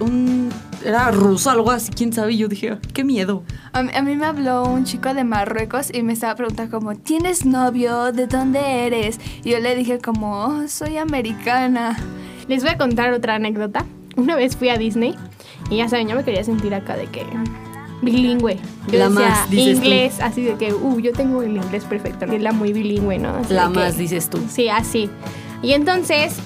un. 0.00 0.43
Era 0.84 1.10
ruso, 1.10 1.50
algo 1.50 1.70
así, 1.70 1.90
quién 1.92 2.12
sabe. 2.12 2.32
Y 2.34 2.38
yo 2.38 2.48
dije, 2.48 2.70
"Ah, 2.72 2.78
qué 2.92 3.04
miedo. 3.04 3.42
A 3.72 3.82
mí, 3.82 3.90
a 3.94 4.02
mí 4.02 4.14
me 4.16 4.26
habló 4.26 4.64
un 4.64 4.84
chico 4.84 5.12
de 5.14 5.24
Marruecos 5.24 5.88
y 5.92 6.02
me 6.02 6.12
estaba 6.12 6.34
preguntando 6.34 6.78
como, 6.78 6.94
¿tienes 6.94 7.44
novio? 7.46 8.12
¿De 8.12 8.26
dónde 8.26 8.86
eres? 8.86 9.18
Y 9.42 9.50
yo 9.50 9.58
le 9.60 9.74
dije 9.74 9.98
como, 9.98 10.44
"Oh, 10.44 10.68
soy 10.68 10.98
americana. 10.98 11.96
Les 12.48 12.62
voy 12.62 12.72
a 12.72 12.78
contar 12.78 13.12
otra 13.12 13.36
anécdota. 13.36 13.84
Una 14.16 14.36
vez 14.36 14.56
fui 14.56 14.68
a 14.68 14.76
Disney 14.76 15.14
y 15.70 15.78
ya 15.78 15.88
saben, 15.88 16.06
yo 16.08 16.14
me 16.14 16.22
quería 16.24 16.44
sentir 16.44 16.74
acá 16.74 16.96
de 16.96 17.06
que 17.06 17.24
bilingüe. 18.02 18.58
Yo 18.88 18.98
La 18.98 19.08
decía 19.08 19.28
más, 19.28 19.50
dices 19.50 19.78
tú. 19.78 19.84
inglés, 19.84 20.20
así 20.20 20.42
de 20.42 20.54
que, 20.56 20.74
uh, 20.74 21.00
yo 21.00 21.12
tengo 21.12 21.42
el 21.42 21.56
inglés 21.56 21.84
perfecto. 21.84 22.26
Es 22.26 22.42
la 22.42 22.52
muy 22.52 22.72
bilingüe, 22.72 23.18
¿no? 23.18 23.30
Así 23.36 23.54
La 23.54 23.68
de 23.68 23.72
que- 23.72 23.78
más, 23.80 23.96
dices 23.96 24.28
tú. 24.28 24.38
Sí, 24.48 24.68
así. 24.68 25.08
Y 25.62 25.72
entonces 25.72 26.36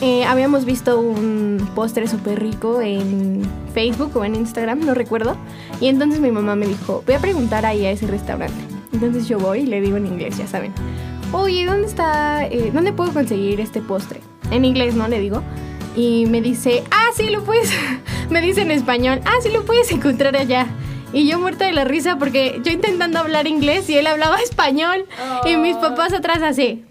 eh, 0.00 0.24
habíamos 0.24 0.64
visto 0.64 1.00
un 1.00 1.68
postre 1.74 2.06
súper 2.06 2.40
rico 2.40 2.80
en 2.80 3.42
Facebook 3.74 4.16
o 4.16 4.24
en 4.24 4.36
Instagram, 4.36 4.80
no 4.80 4.94
recuerdo. 4.94 5.36
Y 5.80 5.88
entonces 5.88 6.20
mi 6.20 6.30
mamá 6.30 6.54
me 6.54 6.66
dijo, 6.66 7.02
voy 7.04 7.14
a 7.16 7.18
preguntar 7.18 7.66
ahí 7.66 7.84
a 7.84 7.90
ese 7.90 8.06
restaurante. 8.06 8.54
Entonces 8.92 9.28
yo 9.28 9.38
voy 9.38 9.60
y 9.60 9.66
le 9.66 9.80
digo 9.80 9.96
en 9.96 10.06
inglés, 10.06 10.38
ya 10.38 10.46
saben. 10.46 10.72
Oye, 11.32 11.66
¿dónde 11.66 11.86
está, 11.86 12.46
eh, 12.46 12.70
dónde 12.72 12.92
puedo 12.92 13.12
conseguir 13.12 13.60
este 13.60 13.80
postre? 13.80 14.20
En 14.50 14.64
inglés, 14.64 14.94
¿no? 14.94 15.08
Le 15.08 15.18
digo. 15.20 15.42
Y 15.96 16.26
me 16.26 16.40
dice, 16.40 16.84
ah, 16.92 17.08
sí, 17.14 17.28
lo 17.28 17.42
puedes, 17.42 17.72
me 18.30 18.40
dice 18.40 18.62
en 18.62 18.70
español, 18.70 19.20
ah, 19.24 19.34
sí, 19.42 19.50
lo 19.50 19.64
puedes 19.64 19.90
encontrar 19.90 20.36
allá. 20.36 20.66
Y 21.12 21.28
yo 21.28 21.40
muerta 21.40 21.66
de 21.66 21.72
la 21.72 21.84
risa 21.84 22.18
porque 22.18 22.60
yo 22.62 22.70
intentando 22.70 23.18
hablar 23.18 23.46
inglés 23.46 23.88
y 23.90 23.96
él 23.96 24.06
hablaba 24.06 24.38
español. 24.40 25.06
Y 25.44 25.56
mis 25.56 25.76
papás 25.76 26.12
atrás 26.12 26.42
así, 26.42 26.84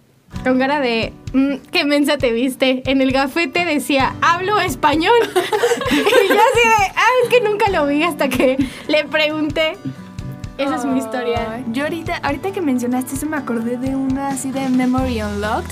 con 0.44 0.60
cara 0.60 0.80
de, 0.80 1.14
"Mm, 1.38 1.58
qué 1.72 1.86
mensa 1.86 2.18
te 2.18 2.32
viste. 2.32 2.82
En 2.88 3.00
el 3.00 3.12
gafete 3.12 3.64
decía, 3.64 4.16
hablo 4.22 4.60
español. 4.60 5.14
y 5.92 5.96
yo 5.96 6.02
así 6.02 6.34
de, 6.34 6.92
ah, 6.96 7.12
es 7.24 7.30
que 7.30 7.42
nunca 7.42 7.70
lo 7.70 7.86
vi 7.86 8.02
hasta 8.02 8.28
que 8.28 8.58
le 8.88 9.06
pregunté. 9.06 9.78
Esa 10.58 10.78
es 10.78 10.86
mi 10.86 10.98
historia. 10.98 11.64
Yo 11.72 11.84
ahorita, 11.84 12.18
ahorita 12.24 12.52
que 12.52 12.62
mencionaste 12.62 13.14
eso 13.14 13.28
me 13.28 13.38
acordé 13.38 13.78
de 13.78 13.96
una 13.96 14.30
así 14.30 14.50
de 14.50 14.68
Memory 14.68 15.22
Unlocked. 15.22 15.70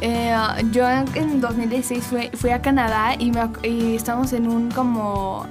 Eh, 0.00 0.34
yo 0.72 0.90
en 0.90 1.40
2016 1.40 2.04
fui, 2.04 2.30
fui 2.34 2.50
a 2.50 2.60
Canadá 2.60 3.14
y, 3.16 3.30
me 3.30 3.48
y 3.62 3.94
estábamos 3.94 4.32
en 4.32 4.48
un 4.48 4.72
como... 4.72 5.46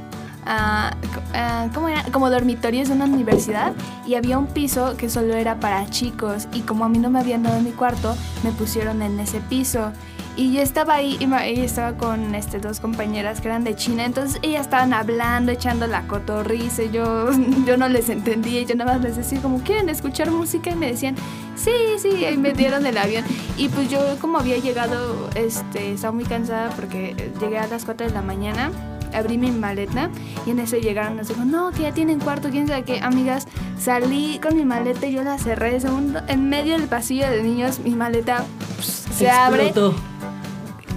ah, 0.46 0.92
co- 1.14 1.22
ah, 1.34 1.68
¿cómo 1.74 1.90
era? 1.90 2.04
Como 2.12 2.30
dormitorios 2.30 2.88
de 2.90 2.96
una 2.96 3.06
universidad 3.06 3.74
y 4.06 4.16
había 4.16 4.38
un 4.38 4.48
piso 4.48 4.96
que 4.98 5.10
solo 5.10 5.34
era 5.36 5.60
para 5.60 5.90
chicos 5.90 6.48
y 6.54 6.62
como 6.62 6.86
a 6.86 6.90
mí 6.90 7.00
no 7.00 7.10
me 7.10 7.20
habían 7.20 7.44
dado 7.44 7.60
mi 7.62 7.72
cuarto, 7.72 8.16
me 8.44 8.52
pusieron 8.52 9.02
en 9.02 9.20
ese 9.20 9.40
piso. 9.42 9.92
Y 10.36 10.52
yo 10.52 10.62
estaba 10.62 10.96
ahí 10.96 11.16
y, 11.20 11.28
ma- 11.28 11.48
y 11.48 11.60
estaba 11.60 11.96
con 11.96 12.34
este, 12.34 12.58
dos 12.60 12.80
compañeras 12.80 13.40
que 13.40 13.50
eran 13.50 13.64
de 13.64 13.76
China, 13.76 14.04
entonces 14.04 14.40
ellas 14.42 14.62
estaban 14.62 14.92
hablando, 14.92 15.52
echando 15.52 15.86
la 15.86 16.08
cotorriza, 16.08 16.82
y 16.82 16.90
yo, 16.90 17.30
yo 17.68 17.78
no 17.78 17.88
les 17.88 18.10
entendía, 18.10 18.62
y 18.62 18.66
yo 18.66 18.74
nada 18.74 18.94
más 18.94 19.02
les 19.04 19.16
decía 19.16 19.40
como, 19.44 19.60
¿quieren 19.60 19.90
escuchar 19.90 20.32
música? 20.32 20.72
Y 20.72 20.76
me 20.76 20.88
decían, 20.88 21.16
sí, 21.56 21.70
sí, 22.00 22.26
y 22.26 22.36
me 22.38 22.54
dieron 22.54 22.84
el 22.88 22.98
avión. 22.98 23.24
Y 23.58 23.70
pues 23.70 23.92
yo 23.92 24.00
como 24.20 24.40
había 24.40 24.58
llegado, 24.58 25.30
este, 25.36 25.92
estaba 25.94 26.14
muy 26.14 26.24
cansada 26.24 26.72
porque 26.72 27.32
llegué 27.40 27.60
a 27.60 27.68
las 27.68 27.86
4 27.86 28.08
de 28.08 28.14
la 28.14 28.24
mañana, 28.24 28.72
abrí 29.14 29.38
mi 29.38 29.52
maleta 29.52 30.10
y 30.46 30.52
en 30.52 30.60
eso 30.60 30.78
llegaron, 30.78 31.18
nos 31.18 31.28
dijo, 31.28 31.46
no, 31.46 31.72
que 31.72 31.84
ya 31.84 31.92
tienen 31.92 32.20
cuarto, 32.20 32.50
quién 32.50 32.68
sabe 32.68 32.84
qué, 32.84 33.00
amigas, 33.00 33.48
salí 33.78 34.40
con 34.42 34.56
mi 34.56 34.66
maleta 34.66 35.06
y 35.08 35.14
yo 35.14 35.24
la 35.24 35.38
cerré, 35.38 35.80
segundo, 35.80 36.22
en 36.28 36.50
medio 36.50 36.78
del 36.78 36.88
pasillo 36.88 37.30
de 37.30 37.44
niños, 37.44 37.80
mi 37.80 37.96
maleta 37.96 38.46
pss, 38.80 39.08
se 39.18 39.30
abre, 39.30 39.68
Explotó. 39.68 39.96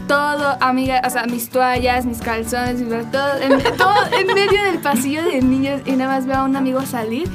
todo, 0.09 0.57
amiga, 0.61 1.03
o 1.07 1.11
sea, 1.11 1.27
mis 1.27 1.51
toallas, 1.51 2.07
mis 2.07 2.19
calzones, 2.19 2.83
todo, 3.11 3.39
en, 3.41 3.63
todo 3.77 3.95
en 4.19 4.27
medio 4.27 4.63
del 4.65 4.79
pasillo 4.79 5.23
de 5.25 5.43
niños 5.43 5.83
y 5.85 5.93
nada 5.93 6.17
más 6.17 6.27
veo 6.27 6.37
a 6.37 6.45
un 6.45 6.57
amigo 6.57 6.83
salir 6.83 7.29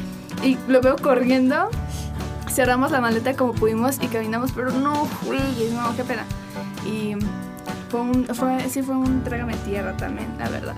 y 0.43 0.57
lo 0.67 0.81
veo 0.81 0.95
corriendo. 0.95 1.69
Cerramos 2.49 2.91
la 2.91 2.99
maleta 2.99 3.33
como 3.35 3.53
pudimos 3.53 3.97
y 4.01 4.07
caminamos, 4.07 4.51
pero 4.51 4.71
no, 4.71 5.07
güeyes, 5.25 5.71
no, 5.71 5.95
qué 5.95 6.03
pena. 6.03 6.25
Y 6.85 7.15
fue 7.91 8.01
un, 8.01 8.25
fue, 8.25 8.69
sí 8.69 8.81
fue 8.81 8.95
un 8.95 9.21
trágame 9.21 9.53
tierra 9.65 9.95
también, 9.97 10.29
la 10.39 10.47
verdad. 10.47 10.77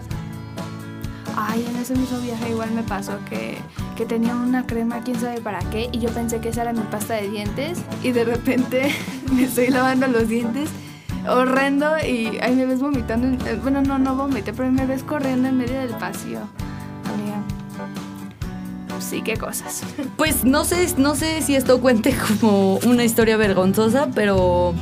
Ay, 1.36 1.66
en 1.70 1.76
ese 1.78 1.96
mismo 1.96 2.20
viaje 2.20 2.50
igual 2.50 2.72
me 2.72 2.82
pasó 2.82 3.14
que, 3.30 3.60
que 3.96 4.06
tenía 4.06 4.36
una 4.36 4.66
crema, 4.66 5.02
quién 5.02 5.20
sabe 5.20 5.40
para 5.40 5.60
qué, 5.70 5.90
y 5.92 6.00
yo 6.00 6.10
pensé 6.10 6.40
que 6.40 6.50
esa 6.50 6.64
era 6.64 6.74
mi 6.74 6.82
pasta 6.82 7.14
de 7.14 7.30
dientes, 7.30 7.80
y 8.02 8.12
de 8.12 8.24
repente 8.24 8.92
me 9.32 9.44
estoy 9.44 9.68
lavando 9.68 10.08
los 10.08 10.28
dientes, 10.28 10.70
horrendo, 11.30 12.00
y 12.00 12.40
ahí 12.42 12.56
me 12.56 12.66
ves 12.66 12.82
vomitando, 12.82 13.28
eh, 13.48 13.60
bueno, 13.62 13.84
no, 13.84 14.00
no 14.00 14.16
vomité, 14.16 14.52
pero 14.52 14.72
me 14.72 14.88
ves 14.88 15.04
corriendo 15.04 15.48
en 15.48 15.58
medio 15.58 15.80
del 15.80 15.92
pasillo, 15.92 16.40
amiga. 17.14 17.44
Sí, 19.00 19.22
qué 19.22 19.38
cosas. 19.38 19.84
Pues 20.18 20.46
no 20.46 20.64
sé, 20.66 20.88
no 20.98 21.14
sé 21.14 21.42
si 21.42 21.56
esto 21.56 21.80
cuente 21.80 22.16
como 22.40 22.78
una 22.86 23.04
historia 23.04 23.38
vergonzosa, 23.38 24.08
pero 24.16 24.74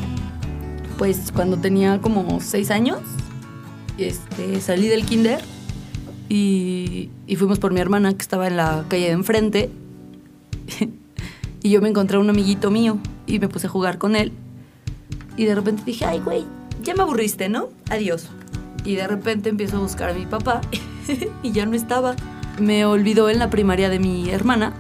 pues 1.02 1.32
cuando 1.34 1.58
tenía 1.58 2.00
como 2.00 2.40
seis 2.42 2.70
años, 2.70 3.00
este, 3.98 4.62
salí 4.62 4.88
del 4.88 5.04
kinder 5.04 5.42
y, 6.30 7.10
y 7.26 7.38
fuimos 7.38 7.58
por 7.58 7.74
mi 7.74 7.80
hermana 7.80 8.14
que 8.14 8.22
estaba 8.22 8.46
en 8.46 8.56
la 8.56 8.86
calle 8.88 9.06
de 9.06 9.12
enfrente 9.14 9.72
y 11.64 11.72
yo 11.72 11.82
me 11.82 11.90
encontré 11.90 12.18
a 12.18 12.20
un 12.20 12.30
amiguito 12.30 12.70
mío 12.70 13.00
y 13.26 13.40
me 13.40 13.48
puse 13.48 13.66
a 13.66 13.70
jugar 13.72 13.98
con 13.98 14.16
él 14.16 14.32
y 15.38 15.46
de 15.46 15.56
repente 15.56 15.82
dije, 15.88 16.06
ay 16.06 16.20
güey, 16.20 16.46
ya 16.84 16.94
me 16.94 17.02
aburriste, 17.02 17.50
¿no? 17.50 17.70
Adiós. 17.90 18.28
Y 18.86 18.94
de 18.94 19.08
repente 19.08 19.50
empiezo 19.50 19.78
a 19.78 19.80
buscar 19.80 20.12
a 20.12 20.14
mi 20.14 20.28
papá 20.28 20.62
y 21.42 21.52
ya 21.52 21.66
no 21.66 21.76
estaba. 21.76 22.16
Me 22.60 22.86
olvidó 22.86 23.28
en 23.32 23.40
la 23.40 23.50
primaria 23.50 23.90
de 23.90 23.98
mi 23.98 24.30
hermana 24.30 24.72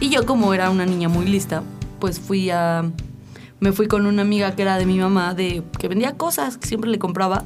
y 0.00 0.08
yo 0.08 0.26
como 0.26 0.54
era 0.54 0.70
una 0.70 0.86
niña 0.86 1.08
muy 1.08 1.26
lista, 1.26 1.62
pues 2.00 2.18
fui 2.18 2.50
a... 2.50 2.90
Me 3.60 3.72
fui 3.72 3.86
con 3.86 4.06
una 4.06 4.22
amiga 4.22 4.54
que 4.54 4.62
era 4.62 4.78
de 4.78 4.86
mi 4.86 4.98
mamá, 4.98 5.34
de 5.34 5.62
que 5.78 5.88
vendía 5.88 6.16
cosas, 6.16 6.58
que 6.58 6.66
siempre 6.68 6.90
le 6.90 6.98
compraba. 6.98 7.44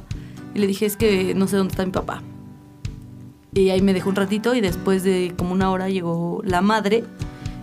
Y 0.53 0.59
le 0.59 0.67
dije, 0.67 0.85
es 0.85 0.97
que 0.97 1.33
no 1.35 1.47
sé 1.47 1.57
dónde 1.57 1.71
está 1.71 1.85
mi 1.85 1.91
papá. 1.91 2.21
Y 3.53 3.69
ahí 3.69 3.81
me 3.81 3.93
dejó 3.93 4.09
un 4.09 4.15
ratito 4.15 4.53
y 4.53 4.61
después 4.61 5.03
de 5.03 5.33
como 5.37 5.53
una 5.53 5.71
hora 5.71 5.89
llegó 5.89 6.41
la 6.43 6.61
madre 6.61 7.03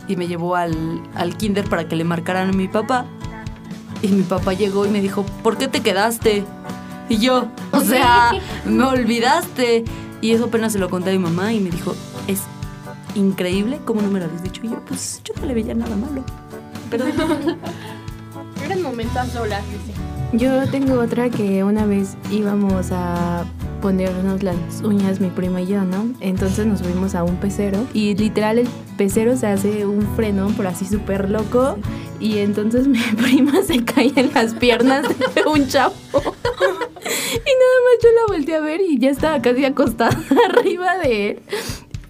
y 0.09 0.17
me 0.17 0.26
llevó 0.26 0.57
al, 0.57 1.00
al 1.15 1.37
kinder 1.37 1.69
para 1.69 1.88
que 1.88 1.97
le 1.97 2.05
marcaran 2.05 2.50
a 2.50 2.53
mi 2.53 2.69
papá. 2.69 3.07
Y 4.03 4.09
mi 4.09 4.23
papá 4.23 4.53
llegó 4.53 4.87
y 4.87 4.91
me 4.91 5.00
dijo, 5.00 5.25
¿por 5.43 5.57
qué 5.57 5.69
te 5.69 5.81
quedaste? 5.81 6.45
Y 7.09 7.19
yo, 7.19 7.49
o 7.73 7.81
sea, 7.81 8.33
me 8.65 8.85
olvidaste. 8.85 9.85
Y 10.21 10.33
eso 10.33 10.47
apenas 10.47 10.73
se 10.73 10.79
lo 10.79 10.91
conté 10.91 11.11
a 11.11 11.12
mi 11.12 11.19
mamá 11.19 11.53
y 11.53 11.61
me 11.61 11.71
dijo, 11.71 11.95
es 12.26 12.43
increíble 13.15 13.81
cómo 13.85 14.03
no 14.03 14.11
me 14.11 14.19
lo 14.19 14.26
habías 14.26 14.43
dicho. 14.43 14.61
Y 14.65 14.71
yo, 14.71 14.81
pues 14.85 15.21
yo 15.25 15.35
no 15.41 15.47
le 15.47 15.55
veía 15.55 15.75
nada 15.75 15.97
malo. 15.97 16.25
Pero 16.91 17.05
Eran 18.87 18.97
momentos 18.97 19.52
a. 19.52 19.62
Yo 20.33 20.69
tengo 20.71 21.00
otra 21.00 21.28
que 21.28 21.64
una 21.64 21.87
vez 21.87 22.16
íbamos 22.31 22.93
a 22.93 23.45
ponernos 23.83 24.43
las 24.43 24.57
uñas 24.83 25.21
mi 25.21 25.28
prima 25.28 25.61
y 25.62 25.66
yo, 25.66 25.83
¿no? 25.83 26.12
Entonces 26.21 26.66
nos 26.66 26.81
subimos 26.81 27.14
a 27.14 27.25
un 27.25 27.37
pecero 27.37 27.85
y 27.93 28.14
literal 28.14 28.59
el 28.59 28.69
pecero 28.97 29.37
se 29.37 29.49
hace 29.49 29.87
un 29.87 30.02
freno 30.14 30.49
por 30.50 30.66
así 30.66 30.85
súper 30.85 31.31
loco 31.31 31.76
y 32.21 32.38
entonces 32.38 32.87
mi 32.88 33.00
prima 33.00 33.62
se 33.62 33.85
cae 33.85 34.12
en 34.14 34.33
las 34.35 34.55
piernas 34.55 35.07
de 35.35 35.43
un 35.49 35.66
chavo. 35.69 35.94
Y 36.12 37.53
nada 37.53 37.77
más 37.85 38.03
yo 38.03 38.09
la 38.14 38.37
volteé 38.37 38.57
a 38.57 38.61
ver 38.61 38.81
y 38.81 38.99
ya 38.99 39.11
estaba 39.11 39.40
casi 39.42 39.64
acostada 39.64 40.16
arriba 40.51 40.99
de 40.99 41.31
él. 41.31 41.38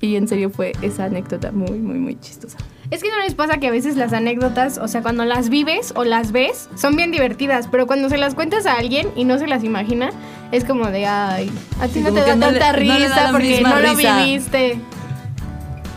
Y 0.01 0.17
en 0.17 0.29
serio 0.29 0.51
fue 0.51 0.73
esa 0.83 1.05
anécdota 1.05 1.53
muy, 1.53 1.79
muy, 1.79 1.99
muy 1.99 2.21
chistosa. 2.21 2.59
Es 2.91 3.03
que 3.03 3.11
no 3.11 3.19
les 3.21 3.35
pasa 3.35 3.59
que 3.59 3.67
a 3.67 3.71
veces 3.71 3.97
las 3.97 4.13
anécdotas, 4.13 4.79
o 4.79 4.87
sea, 4.87 5.03
cuando 5.03 5.25
las 5.25 5.49
vives 5.49 5.93
o 5.97 6.05
las 6.05 6.31
ves, 6.31 6.69
son 6.77 6.95
bien 6.95 7.11
divertidas, 7.11 7.69
pero 7.69 7.87
cuando 7.87 8.09
se 8.09 8.17
las 8.17 8.35
cuentas 8.35 8.67
a 8.67 8.75
alguien 8.75 9.09
y 9.17 9.25
no 9.25 9.39
se 9.39 9.47
las 9.49 9.65
imagina, 9.65 10.11
es 10.53 10.65
como 10.65 10.87
de, 10.87 11.07
ay, 11.07 11.51
a 11.81 11.89
ti 11.89 12.01
no 12.01 12.13
te 12.13 12.21
da 12.21 12.37
tanta 12.37 12.73
risa 12.73 13.31
porque 13.33 13.61
no 13.63 13.81
lo 13.81 13.97
viviste. 13.97 14.79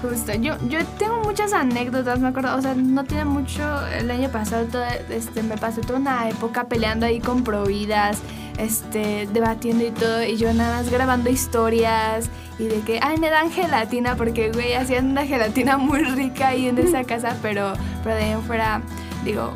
Justo, 0.02 0.34
yo, 0.36 0.56
yo 0.70 0.80
tengo 0.98 1.20
muchas 1.24 1.52
anécdotas, 1.52 2.20
me 2.20 2.30
acuerdo, 2.30 2.56
o 2.56 2.62
sea, 2.62 2.74
no 2.74 3.04
tiene 3.04 3.26
mucho, 3.26 3.62
el 3.88 4.10
año 4.10 4.30
pasado 4.30 4.66
todo, 4.66 4.84
este, 5.10 5.44
me 5.44 5.58
pasé 5.58 5.82
toda 5.82 6.00
una 6.00 6.30
época 6.30 6.64
peleando 6.70 7.06
ahí 7.06 7.20
con 7.20 7.44
providas, 7.44 8.20
este, 8.58 9.28
debatiendo 9.34 9.86
y 9.86 9.92
todo, 9.92 10.24
y 10.24 10.38
yo 10.38 10.54
nada 10.54 10.78
más 10.78 10.90
grabando 10.90 11.30
historias 11.30 12.30
y 12.60 12.68
de 12.68 12.80
que, 12.82 13.00
ay, 13.04 13.18
me 13.18 13.30
dan 13.30 13.52
gelatina, 13.52 14.16
porque, 14.16 14.52
güey, 14.54 14.74
hacían 14.74 15.12
una 15.12 15.26
gelatina 15.26 15.78
muy 15.78 16.00
rica 16.04 16.50
ahí 16.50 16.68
en 16.70 16.78
esa 16.78 17.04
casa, 17.06 17.36
pero, 17.42 17.74
pero 18.02 18.16
de 18.16 18.24
ahí 18.24 18.32
en 18.32 18.42
fuera, 18.44 18.82
digo, 19.26 19.52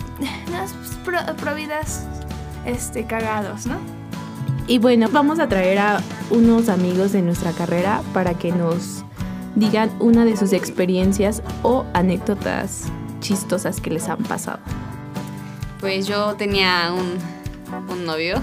unas 0.50 0.74
pro- 1.06 1.36
providas, 1.38 2.04
este, 2.66 3.06
cagados, 3.06 3.66
¿no? 3.66 3.78
Y 4.68 4.78
bueno, 4.80 5.08
vamos 5.10 5.40
a 5.40 5.48
traer 5.48 5.80
a 5.80 6.02
unos 6.32 6.68
amigos 6.68 7.14
de 7.14 7.22
nuestra 7.22 7.52
carrera 7.54 8.02
para 8.14 8.34
que 8.34 8.52
nos 8.52 9.04
digan 9.56 9.92
una 10.00 10.26
de 10.26 10.38
sus 10.38 10.54
experiencias 10.54 11.44
o 11.62 11.86
anécdotas 11.94 12.86
chistosas 13.20 13.82
que 13.82 13.90
les 13.90 14.10
han 14.10 14.24
pasado. 14.24 14.60
Pues 15.80 16.08
yo 16.08 16.36
tenía 16.36 16.92
un, 16.94 17.18
un 17.90 18.06
novio 18.06 18.42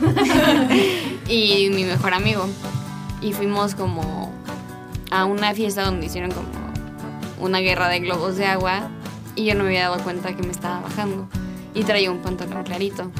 y 1.28 1.68
mi 1.70 1.84
mejor 1.84 2.14
amigo. 2.14 2.46
Y 3.20 3.32
fuimos 3.32 3.74
como 3.74 4.32
a 5.10 5.24
una 5.24 5.54
fiesta 5.54 5.84
donde 5.84 6.06
hicieron 6.06 6.30
como 6.30 6.48
una 7.40 7.58
guerra 7.58 7.88
de 7.88 8.00
globos 8.00 8.36
de 8.36 8.46
agua 8.46 8.88
y 9.34 9.44
yo 9.44 9.54
no 9.54 9.64
me 9.64 9.70
había 9.70 9.88
dado 9.88 10.02
cuenta 10.02 10.34
que 10.34 10.42
me 10.42 10.52
estaba 10.52 10.80
bajando 10.80 11.28
y 11.74 11.84
traía 11.84 12.10
un 12.10 12.18
pantalón 12.18 12.62
clarito. 12.64 13.10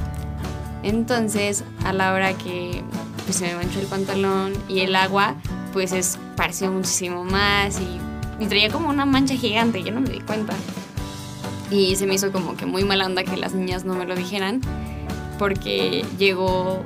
Entonces, 0.82 1.64
a 1.84 1.92
la 1.92 2.12
hora 2.12 2.32
que 2.34 2.82
pues, 3.24 3.36
se 3.36 3.46
me 3.46 3.54
manchó 3.54 3.80
el 3.80 3.86
pantalón 3.86 4.52
y 4.68 4.80
el 4.80 4.96
agua, 4.96 5.34
pues 5.72 5.92
es, 5.92 6.18
pareció 6.36 6.70
muchísimo 6.70 7.24
más 7.24 7.80
y, 7.80 8.44
y 8.44 8.46
traía 8.46 8.70
como 8.70 8.88
una 8.88 9.04
mancha 9.04 9.34
gigante, 9.34 9.82
yo 9.82 9.92
no 9.92 10.00
me 10.00 10.10
di 10.10 10.20
cuenta. 10.20 10.54
Y 11.70 11.96
se 11.96 12.06
me 12.06 12.14
hizo 12.14 12.32
como 12.32 12.56
que 12.56 12.66
muy 12.66 12.84
mala 12.84 13.06
onda 13.06 13.22
que 13.22 13.36
las 13.36 13.54
niñas 13.54 13.84
no 13.84 13.94
me 13.94 14.04
lo 14.04 14.16
dijeran, 14.16 14.60
porque 15.38 16.04
llegó 16.18 16.84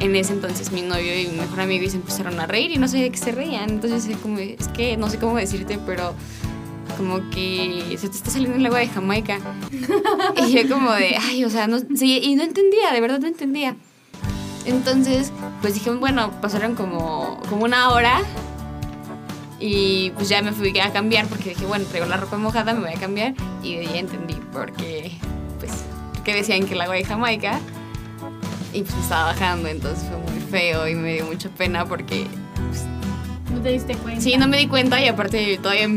en 0.00 0.16
ese 0.16 0.32
entonces 0.32 0.72
mi 0.72 0.82
novio 0.82 1.18
y 1.18 1.28
mi 1.28 1.38
mejor 1.38 1.60
amigo 1.60 1.84
y 1.84 1.90
se 1.90 1.96
empezaron 1.96 2.38
a 2.40 2.46
reír 2.46 2.72
y 2.72 2.78
no 2.78 2.88
sé 2.88 2.98
de 2.98 3.10
qué 3.10 3.18
se 3.18 3.32
reían. 3.32 3.70
Entonces 3.70 4.06
es 4.06 4.16
como, 4.18 4.38
es 4.38 4.68
que 4.68 4.96
no 4.96 5.08
sé 5.08 5.18
cómo 5.18 5.36
decirte, 5.36 5.78
pero 5.86 6.14
como 6.96 7.28
que 7.30 7.96
se 7.98 8.08
te 8.08 8.16
está 8.16 8.30
saliendo 8.30 8.56
el 8.56 8.66
agua 8.66 8.80
de 8.80 8.88
Jamaica. 8.88 9.38
y 10.46 10.52
yo 10.52 10.68
como 10.68 10.92
de, 10.92 11.16
ay, 11.20 11.44
o 11.44 11.50
sea, 11.50 11.66
no, 11.66 11.78
sí, 11.78 12.20
y 12.22 12.34
no 12.36 12.42
entendía, 12.42 12.92
de 12.92 13.00
verdad 13.00 13.20
no 13.20 13.28
entendía. 13.28 13.76
Entonces, 14.66 15.32
pues 15.64 15.72
dije, 15.72 15.88
bueno, 15.92 16.30
pasaron 16.42 16.74
como, 16.74 17.40
como 17.48 17.64
una 17.64 17.88
hora 17.88 18.20
y 19.58 20.10
pues 20.10 20.28
ya 20.28 20.42
me 20.42 20.52
fui 20.52 20.78
a 20.78 20.92
cambiar 20.92 21.26
porque 21.26 21.48
dije, 21.48 21.64
bueno, 21.64 21.86
traigo 21.86 22.04
la 22.06 22.18
ropa 22.18 22.36
mojada, 22.36 22.74
me 22.74 22.80
voy 22.80 22.92
a 22.92 23.00
cambiar. 23.00 23.32
Y 23.62 23.76
de 23.76 23.86
ahí 23.86 23.98
entendí 23.98 24.36
porque, 24.52 25.12
pues, 25.58 25.72
que 26.22 26.34
decían 26.34 26.66
que 26.66 26.74
el 26.74 26.82
agua 26.82 26.96
de 26.96 27.04
Jamaica. 27.06 27.60
Y 28.74 28.82
pues 28.82 28.94
estaba 28.98 29.32
bajando, 29.32 29.68
entonces 29.68 30.06
fue 30.06 30.18
muy 30.18 30.38
feo 30.50 30.86
y 30.86 30.96
me 30.96 31.14
dio 31.14 31.24
mucha 31.24 31.48
pena 31.48 31.86
porque, 31.86 32.26
No 33.50 33.62
te 33.62 33.70
diste 33.70 33.94
cuenta. 33.94 34.20
sí, 34.20 34.36
no 34.36 34.46
me 34.46 34.58
di 34.58 34.66
cuenta 34.66 35.00
y 35.00 35.08
aparte 35.08 35.58
todavía 35.62 35.88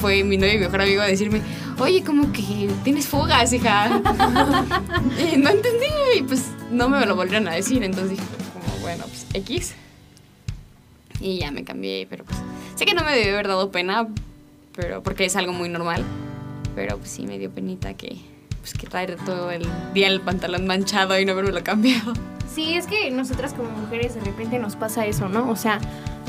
fue 0.00 0.24
mi 0.24 0.36
novio 0.36 0.54
y 0.54 0.56
mi 0.56 0.64
mejor 0.64 0.80
amigo 0.80 1.02
a 1.02 1.06
decirme, 1.06 1.42
oye, 1.78 2.02
como 2.02 2.32
que 2.32 2.68
tienes 2.82 3.06
fugas, 3.06 3.52
hija. 3.52 3.86
y 5.32 5.36
no 5.36 5.48
entendí 5.48 5.86
y 6.16 6.22
pues 6.22 6.46
no 6.72 6.88
me 6.88 7.06
lo 7.06 7.14
volvieron 7.14 7.46
a 7.46 7.52
decir, 7.52 7.84
entonces 7.84 8.18
dije, 8.18 8.39
bueno, 8.96 9.04
pues 9.06 9.26
X. 9.34 9.74
Y 11.20 11.38
ya 11.38 11.50
me 11.50 11.64
cambié, 11.64 12.06
pero 12.08 12.24
pues 12.24 12.38
sé 12.76 12.84
que 12.86 12.94
no 12.94 13.04
me 13.04 13.12
debió 13.14 13.34
haber 13.34 13.48
dado 13.48 13.70
pena, 13.70 14.08
pero 14.74 15.02
porque 15.02 15.26
es 15.26 15.36
algo 15.36 15.52
muy 15.52 15.68
normal. 15.68 16.02
Pero 16.74 16.98
pues 16.98 17.10
sí 17.10 17.26
me 17.26 17.38
dio 17.38 17.50
penita 17.50 17.94
que 17.94 18.16
pues 18.60 18.74
que 18.74 18.86
traer 18.86 19.16
todo 19.24 19.50
el 19.50 19.66
día 19.94 20.08
el 20.08 20.20
pantalón 20.20 20.66
manchado 20.66 21.18
y 21.18 21.24
no 21.24 21.32
haberme 21.32 21.52
lo 21.52 21.62
cambiado. 21.64 22.12
Sí, 22.52 22.74
es 22.74 22.86
que 22.86 23.10
nosotras 23.10 23.54
como 23.54 23.70
mujeres 23.70 24.14
de 24.14 24.22
repente 24.22 24.58
nos 24.58 24.76
pasa 24.76 25.06
eso, 25.06 25.28
¿no? 25.28 25.48
O 25.50 25.56
sea, 25.56 25.78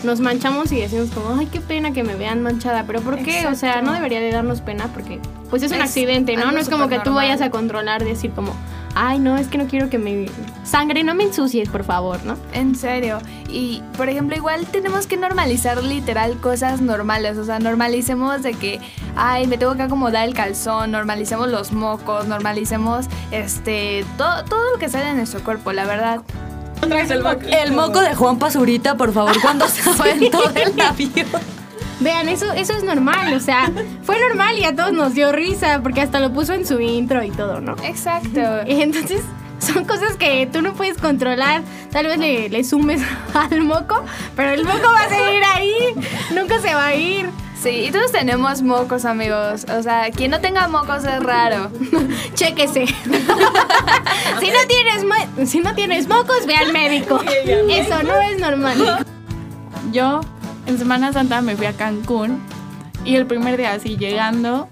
nos 0.03 0.19
manchamos 0.19 0.71
y 0.71 0.79
decimos 0.79 1.09
como, 1.09 1.35
ay, 1.35 1.47
qué 1.47 1.59
pena 1.61 1.93
que 1.93 2.03
me 2.03 2.15
vean 2.15 2.43
manchada, 2.43 2.85
pero 2.85 3.01
¿por 3.01 3.17
qué? 3.17 3.47
O 3.47 3.55
sea, 3.55 3.69
Exacto. 3.69 3.81
no 3.87 3.93
debería 3.93 4.19
de 4.19 4.31
darnos 4.31 4.61
pena 4.61 4.87
porque 4.93 5.19
pues 5.49 5.63
es 5.63 5.71
un 5.71 5.77
Es 5.77 5.83
accidente, 5.83 6.35
¿no? 6.37 6.51
No 6.51 6.59
es 6.59 6.69
como 6.69 6.83
que 6.89 6.95
tú 6.95 6.99
supernormal. 7.05 7.23
vayas 7.29 7.41
a 7.41 7.49
controlar, 7.49 8.03
decir 8.03 8.31
como, 8.31 8.53
ay, 8.95 9.19
no, 9.19 9.37
es 9.37 9.47
que 9.47 9.57
no 9.57 9.67
quiero 9.67 9.89
que 9.89 9.97
me... 9.97 10.27
Sangre, 10.63 11.03
no 11.03 11.15
me 11.15 11.23
ensucies, 11.23 11.69
por 11.69 11.83
favor, 11.83 12.23
¿no? 12.25 12.37
En 12.53 12.75
serio. 12.75 13.19
Y, 13.49 13.81
por 13.97 14.09
ejemplo, 14.09 14.35
igual 14.35 14.65
tenemos 14.67 15.07
que 15.07 15.17
normalizar 15.17 15.83
literal 15.83 16.37
cosas 16.39 16.81
normales. 16.81 17.37
O 17.37 17.45
sea, 17.45 17.59
normalicemos 17.59 18.43
de 18.43 18.53
que, 18.53 18.79
ay, 19.15 19.47
me 19.47 19.57
tengo 19.57 19.75
que 19.75 19.83
acomodar 19.83 20.27
el 20.27 20.33
calzón, 20.33 20.91
normalicemos 20.91 21.49
los 21.49 21.71
mocos, 21.71 22.27
normalicemos, 22.27 23.07
este, 23.31 24.05
todo, 24.17 24.45
todo 24.45 24.71
lo 24.71 24.79
que 24.79 24.89
sale 24.89 25.05
de 25.05 25.13
nuestro 25.13 25.43
cuerpo, 25.43 25.71
la 25.71 25.85
verdad. 25.85 26.21
El 26.81 27.73
moco 27.73 28.01
de 28.01 28.15
Juan 28.15 28.39
Pazurita, 28.39 28.97
por 28.97 29.13
favor, 29.13 29.39
cuando 29.41 29.67
se 29.67 29.87
aventó 30.01 30.41
del 30.49 30.79
avión. 30.79 31.60
Vean, 32.01 32.27
eso, 32.29 32.51
eso 32.53 32.73
es 32.73 32.83
normal, 32.83 33.33
o 33.33 33.39
sea, 33.39 33.71
fue 34.03 34.19
normal 34.19 34.57
y 34.57 34.63
a 34.65 34.75
todos 34.75 34.91
nos 34.91 35.13
dio 35.13 35.31
risa 35.31 35.79
porque 35.83 36.01
hasta 36.01 36.19
lo 36.19 36.33
puso 36.33 36.53
en 36.53 36.65
su 36.65 36.79
intro 36.81 37.23
y 37.23 37.29
todo, 37.31 37.61
¿no? 37.61 37.75
Exacto. 37.83 38.39
Entonces 38.65 39.21
son 39.59 39.85
cosas 39.85 40.15
que 40.17 40.47
tú 40.51 40.61
no 40.63 40.73
puedes 40.73 40.97
controlar. 40.97 41.61
Tal 41.91 42.07
vez 42.07 42.17
le, 42.17 42.49
le 42.49 42.63
sumes 42.63 43.01
al 43.33 43.61
moco, 43.61 44.03
pero 44.35 44.49
el 44.51 44.63
moco 44.63 44.87
va 44.91 45.01
a 45.01 45.09
seguir 45.09 45.43
ahí, 45.55 45.75
nunca 46.33 46.59
se 46.59 46.73
va 46.73 46.87
a 46.87 46.95
ir. 46.95 47.29
Sí, 47.61 47.69
y 47.69 47.91
todos 47.91 48.11
tenemos 48.11 48.63
mocos, 48.63 49.05
amigos. 49.05 49.67
O 49.77 49.83
sea, 49.83 50.09
quien 50.09 50.31
no 50.31 50.41
tenga 50.41 50.67
mocos 50.67 51.03
es 51.03 51.21
raro. 51.21 51.69
Chéquese. 52.33 52.87
si, 52.87 54.47
no 54.47 54.59
tienes 54.67 55.03
mo- 55.05 55.45
si 55.45 55.59
no 55.59 55.75
tienes 55.75 56.07
mocos, 56.07 56.47
ve 56.47 56.55
al 56.55 56.73
médico. 56.73 57.21
Eso 57.45 58.01
no 58.01 58.19
es 58.19 58.39
normal. 58.39 59.05
Yo 59.91 60.21
en 60.67 60.77
Semana 60.77 61.13
Santa 61.13 61.41
me 61.41 61.55
fui 61.55 61.65
a 61.65 61.73
Cancún 61.73 62.39
y 63.05 63.15
el 63.15 63.25
primer 63.25 63.57
día 63.57 63.73
así 63.73 63.97
llegando 63.97 64.67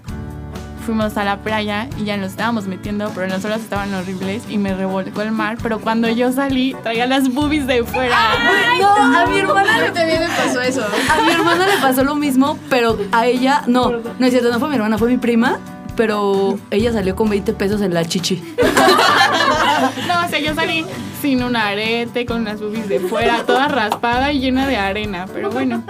fuimos 0.84 1.16
a 1.16 1.24
la 1.24 1.38
playa 1.38 1.88
y 1.98 2.04
ya 2.04 2.16
nos 2.16 2.30
estábamos 2.30 2.66
metiendo, 2.66 3.10
pero 3.14 3.26
las 3.26 3.44
olas 3.44 3.60
estaban 3.60 3.92
horribles 3.94 4.42
y 4.48 4.58
me 4.58 4.74
revolcó 4.74 5.22
el 5.22 5.30
mar, 5.30 5.58
pero 5.62 5.78
cuando 5.80 6.08
yo 6.08 6.32
salí 6.32 6.74
traía 6.82 7.06
las 7.06 7.32
boobies 7.32 7.66
de 7.66 7.84
fuera. 7.84 8.16
No, 8.80 8.88
a 8.88 9.26
mi 9.26 9.38
hermana 9.38 9.78
le 9.78 9.90
También 9.90 10.20
me 10.20 10.28
pasó 10.28 10.60
eso. 10.60 10.82
A 10.82 11.22
mi 11.22 11.32
hermana 11.32 11.66
le 11.66 11.76
pasó 11.80 12.02
lo 12.02 12.14
mismo, 12.14 12.58
pero 12.68 12.98
a 13.12 13.26
ella, 13.26 13.62
no, 13.66 13.92
no 14.18 14.26
es 14.26 14.32
cierto, 14.32 14.50
no 14.50 14.58
fue 14.58 14.68
mi 14.68 14.76
hermana, 14.76 14.98
fue 14.98 15.08
mi 15.08 15.18
prima, 15.18 15.58
pero 15.96 16.58
ella 16.70 16.92
salió 16.92 17.14
con 17.14 17.28
20 17.28 17.52
pesos 17.52 17.82
en 17.82 17.94
la 17.94 18.04
chichi. 18.04 18.42
No, 20.08 20.24
o 20.24 20.28
sea, 20.28 20.38
yo 20.38 20.54
salí 20.54 20.84
sin 21.20 21.42
un 21.42 21.56
arete, 21.56 22.26
con 22.26 22.44
las 22.44 22.60
boobies 22.60 22.88
de 22.88 23.00
fuera, 23.00 23.44
toda 23.44 23.68
raspada 23.68 24.32
y 24.32 24.40
llena 24.40 24.66
de 24.66 24.76
arena, 24.76 25.26
pero 25.32 25.50
bueno, 25.50 25.82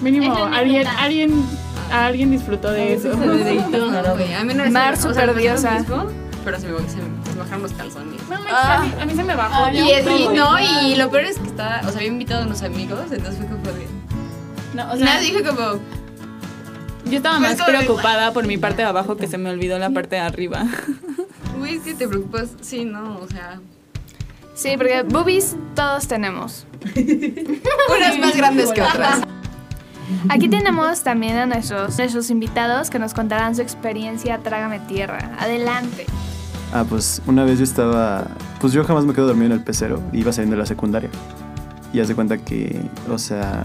mínimo 0.00 0.34
alguien, 0.52 0.86
alguien, 0.86 1.44
alguien 1.92 2.30
disfrutó 2.30 2.70
de 2.70 2.94
eso. 2.94 3.12
A 3.12 3.16
mí 3.16 4.54
no 4.54 4.70
Mar 4.70 4.96
se 4.96 5.08
me- 5.08 5.10
o 5.10 5.14
sea, 5.14 5.24
super 5.24 5.26
me 5.26 5.26
pasó 5.26 5.26
lo 5.26 5.34
diosa. 5.34 5.70
mismo, 5.80 6.06
Pero 6.44 6.58
se 6.60 6.68
me, 6.68 6.78
se 6.88 6.96
me 6.96 7.38
bajaron 7.38 7.62
los 7.62 7.72
calzones. 7.72 8.20
No, 8.30 8.40
me- 8.40 8.50
a, 8.50 8.80
mí, 8.80 8.92
a 9.02 9.04
mí 9.06 9.14
se 9.14 9.24
me 9.24 9.34
bajó. 9.36 9.72
Y, 9.72 9.90
es- 9.90 10.06
y 10.06 10.28
no, 10.28 10.58
y 10.58 10.94
lo 10.96 11.10
peor 11.10 11.24
es 11.24 11.38
que 11.38 11.48
estaba, 11.48 11.80
o 11.80 11.88
sea, 11.88 11.96
había 11.96 12.08
invitado 12.08 12.42
a 12.42 12.46
unos 12.46 12.62
amigos, 12.62 13.00
entonces 13.10 13.36
fue 13.38 13.46
como 13.46 13.62
de... 13.76 13.86
No, 14.74 14.92
o 14.92 14.96
sea, 14.96 15.04
Nada, 15.04 15.20
dije 15.20 15.42
como, 15.42 15.80
yo 17.06 17.16
estaba 17.16 17.40
más 17.40 17.56
preocupada 17.60 18.32
por 18.32 18.46
mi 18.46 18.56
parte 18.56 18.82
de 18.82 18.88
abajo 18.88 19.16
que 19.16 19.26
se 19.26 19.36
me 19.36 19.50
olvidó 19.50 19.78
la 19.78 19.90
parte 19.90 20.14
de 20.16 20.22
arriba. 20.22 20.64
güey, 21.60 21.76
es 21.76 21.82
que 21.82 21.94
te 21.94 22.08
preocupas. 22.08 22.50
Sí, 22.60 22.84
no, 22.84 23.18
o 23.18 23.28
sea... 23.28 23.60
Sí, 24.54 24.70
porque 24.76 25.02
boobies 25.02 25.56
todos 25.74 26.08
tenemos. 26.08 26.66
Unas 26.94 28.18
más 28.18 28.36
grandes 28.36 28.72
que 28.72 28.82
otras. 28.82 29.20
Aquí 30.28 30.48
tenemos 30.48 31.02
también 31.02 31.36
a 31.36 31.46
nuestros, 31.46 31.96
nuestros 31.96 32.30
invitados 32.30 32.90
que 32.90 32.98
nos 32.98 33.14
contarán 33.14 33.54
su 33.54 33.62
experiencia 33.62 34.38
Trágame 34.38 34.80
Tierra. 34.80 35.36
Adelante. 35.38 36.04
Ah, 36.72 36.84
pues 36.86 37.22
una 37.26 37.44
vez 37.44 37.58
yo 37.58 37.64
estaba. 37.64 38.26
Pues 38.60 38.72
yo 38.72 38.84
jamás 38.84 39.04
me 39.04 39.14
quedo 39.14 39.28
dormido 39.28 39.46
en 39.46 39.52
el 39.52 39.64
pecero. 39.64 40.02
Iba 40.12 40.32
saliendo 40.32 40.56
de 40.56 40.62
la 40.62 40.66
secundaria. 40.66 41.10
Y 41.92 42.00
haz 42.00 42.08
de 42.08 42.14
cuenta 42.14 42.38
que, 42.38 42.80
o 43.08 43.18
sea, 43.18 43.64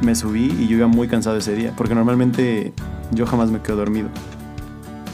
me 0.00 0.14
subí 0.14 0.54
y 0.58 0.68
yo 0.68 0.76
iba 0.76 0.86
muy 0.86 1.08
cansado 1.08 1.36
ese 1.38 1.54
día. 1.54 1.72
Porque 1.76 1.94
normalmente 1.94 2.72
yo 3.10 3.26
jamás 3.26 3.50
me 3.50 3.60
quedo 3.60 3.76
dormido. 3.76 4.08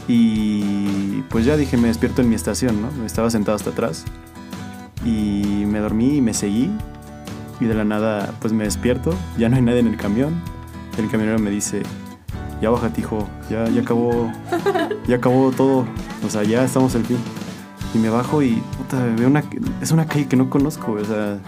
Y 0.07 1.21
pues 1.29 1.45
ya 1.45 1.57
dije, 1.57 1.77
me 1.77 1.89
despierto 1.89 2.21
en 2.21 2.29
mi 2.29 2.35
estación, 2.35 2.81
¿no? 2.81 3.05
Estaba 3.05 3.29
sentado 3.29 3.55
hasta 3.55 3.71
atrás. 3.71 4.05
Y 5.05 5.65
me 5.67 5.79
dormí 5.79 6.17
y 6.17 6.21
me 6.21 6.33
seguí. 6.33 6.71
Y 7.59 7.65
de 7.65 7.73
la 7.73 7.83
nada, 7.83 8.33
pues 8.39 8.53
me 8.53 8.63
despierto. 8.63 9.13
Ya 9.37 9.49
no 9.49 9.57
hay 9.57 9.61
nadie 9.61 9.79
en 9.79 9.87
el 9.87 9.97
camión. 9.97 10.41
El 10.97 11.09
camionero 11.09 11.39
me 11.39 11.49
dice, 11.49 11.83
ya 12.61 12.69
bájate, 12.69 13.01
hijo. 13.01 13.27
Ya, 13.49 13.67
ya 13.69 13.81
acabó. 13.81 14.31
Ya 15.07 15.17
acabó 15.17 15.51
todo. 15.51 15.85
O 16.25 16.29
sea, 16.29 16.43
ya 16.43 16.63
estamos 16.63 16.95
al 16.95 17.05
fin. 17.05 17.17
Y 17.93 17.97
me 17.99 18.09
bajo 18.09 18.41
y, 18.41 18.61
puta, 18.77 19.03
veo 19.17 19.27
una... 19.27 19.43
Es 19.81 19.91
una 19.91 20.05
calle 20.05 20.27
que 20.27 20.35
no 20.35 20.49
conozco, 20.49 20.93
o 20.93 21.05
sea... 21.05 21.39